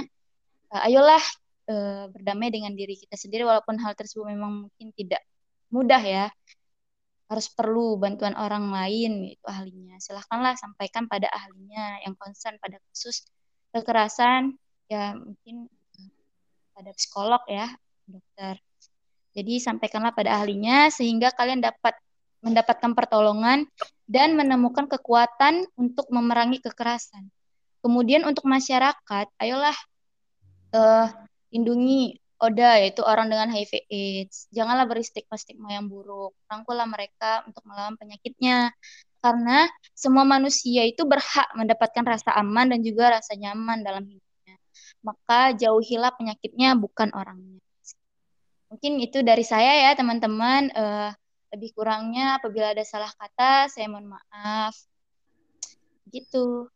uh, 0.70 0.86
ayolah 0.86 1.22
uh, 1.70 2.10
berdamai 2.10 2.48
dengan 2.50 2.72
diri 2.74 2.98
kita 2.98 3.14
sendiri 3.18 3.46
walaupun 3.46 3.78
hal 3.82 3.92
tersebut 3.94 4.26
memang 4.26 4.68
mungkin 4.68 4.88
tidak 4.94 5.22
mudah 5.70 6.02
ya. 6.02 6.26
Harus 7.26 7.50
perlu 7.50 7.98
bantuan 7.98 8.38
orang 8.38 8.70
lain 8.70 9.34
itu 9.34 9.46
ahlinya. 9.46 9.98
Silahkanlah 9.98 10.54
sampaikan 10.54 11.10
pada 11.10 11.26
ahlinya 11.34 11.98
yang 12.06 12.14
concern 12.14 12.54
pada 12.62 12.78
kasus 12.86 13.26
kekerasan 13.74 14.54
ya 14.86 15.18
mungkin 15.18 15.66
pada 16.70 16.94
psikolog 16.94 17.42
ya 17.50 17.66
dokter. 18.06 18.62
Jadi 19.36 19.58
sampaikanlah 19.60 20.14
pada 20.14 20.38
ahlinya 20.38 20.88
sehingga 20.88 21.34
kalian 21.34 21.60
dapat 21.60 21.98
mendapatkan 22.40 22.94
pertolongan 22.94 23.66
dan 24.06 24.38
menemukan 24.38 24.86
kekuatan 24.86 25.66
untuk 25.74 26.06
memerangi 26.14 26.62
kekerasan. 26.62 27.28
Kemudian 27.82 28.22
untuk 28.22 28.46
masyarakat 28.46 29.26
ayolah 29.42 29.76
uh, 30.72 31.10
lindungi 31.50 32.18
Oda 32.36 32.76
yaitu 32.76 33.00
orang 33.00 33.32
dengan 33.32 33.48
HIV 33.48 33.88
AIDS. 33.88 34.52
Janganlah 34.52 34.84
beri 34.84 35.00
stigma-stigma 35.00 35.72
yang 35.72 35.88
buruk. 35.88 36.36
Rangkullah 36.52 36.84
mereka 36.84 37.40
untuk 37.48 37.64
melawan 37.64 37.96
penyakitnya. 37.96 38.76
Karena 39.24 39.64
semua 39.96 40.28
manusia 40.28 40.84
itu 40.84 41.08
berhak 41.08 41.48
mendapatkan 41.56 42.04
rasa 42.04 42.36
aman 42.36 42.76
dan 42.76 42.84
juga 42.84 43.16
rasa 43.16 43.32
nyaman 43.40 43.80
dalam 43.80 44.04
hidupnya. 44.04 44.56
Maka 45.00 45.56
jauhilah 45.56 46.12
penyakitnya 46.12 46.76
bukan 46.76 47.08
orangnya. 47.16 47.56
Mungkin 48.68 49.00
itu 49.00 49.24
dari 49.24 49.44
saya 49.46 49.88
ya 49.88 49.90
teman-teman. 49.96 50.68
Uh, 50.76 51.10
lebih 51.56 51.72
kurangnya 51.72 52.36
apabila 52.36 52.76
ada 52.76 52.84
salah 52.84 53.08
kata 53.16 53.72
saya 53.72 53.88
mohon 53.88 54.12
maaf. 54.12 54.76
Gitu. 56.12 56.68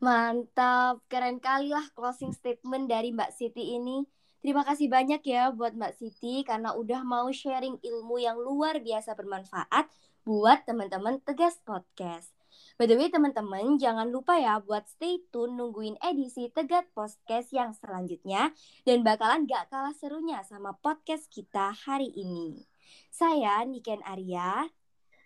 Mantap, 0.00 1.04
keren 1.12 1.36
kali 1.44 1.76
lah 1.76 1.84
closing 1.92 2.32
statement 2.32 2.88
dari 2.88 3.12
Mbak 3.12 3.36
Siti 3.36 3.76
ini. 3.76 4.00
Terima 4.40 4.64
kasih 4.64 4.88
banyak 4.88 5.20
ya 5.20 5.52
buat 5.52 5.76
Mbak 5.76 5.92
Siti 5.92 6.40
karena 6.40 6.72
udah 6.72 7.04
mau 7.04 7.28
sharing 7.28 7.76
ilmu 7.84 8.16
yang 8.16 8.40
luar 8.40 8.80
biasa 8.80 9.12
bermanfaat 9.12 9.92
buat 10.24 10.64
teman-teman 10.64 11.20
Tegas 11.20 11.60
Podcast. 11.68 12.32
By 12.80 12.88
the 12.88 12.96
way 12.96 13.12
teman-teman 13.12 13.76
jangan 13.76 14.08
lupa 14.08 14.40
ya 14.40 14.56
buat 14.64 14.88
stay 14.88 15.20
tune 15.28 15.60
nungguin 15.60 16.00
edisi 16.00 16.48
Tegas 16.48 16.88
Podcast 16.96 17.52
yang 17.52 17.76
selanjutnya 17.76 18.56
dan 18.88 19.04
bakalan 19.04 19.44
gak 19.44 19.68
kalah 19.68 19.92
serunya 19.92 20.40
sama 20.48 20.80
podcast 20.80 21.28
kita 21.28 21.76
hari 21.76 22.08
ini. 22.16 22.64
Saya 23.12 23.68
Niken 23.68 24.00
Arya 24.08 24.64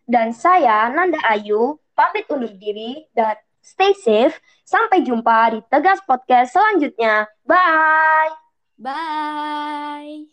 dan 0.05 0.35
saya 0.35 0.91
Nanda 0.91 1.23
Ayu 1.31 1.81
pamit 1.95 2.29
undur 2.29 2.53
diri 2.59 3.09
dan 3.17 3.39
stay 3.65 3.97
safe. 3.97 4.37
Sampai 4.65 5.01
jumpa 5.01 5.57
di 5.57 5.61
Tegas 5.73 6.05
Podcast 6.05 6.53
selanjutnya. 6.53 7.27
Bye. 7.49 8.33
Bye. 8.77 10.29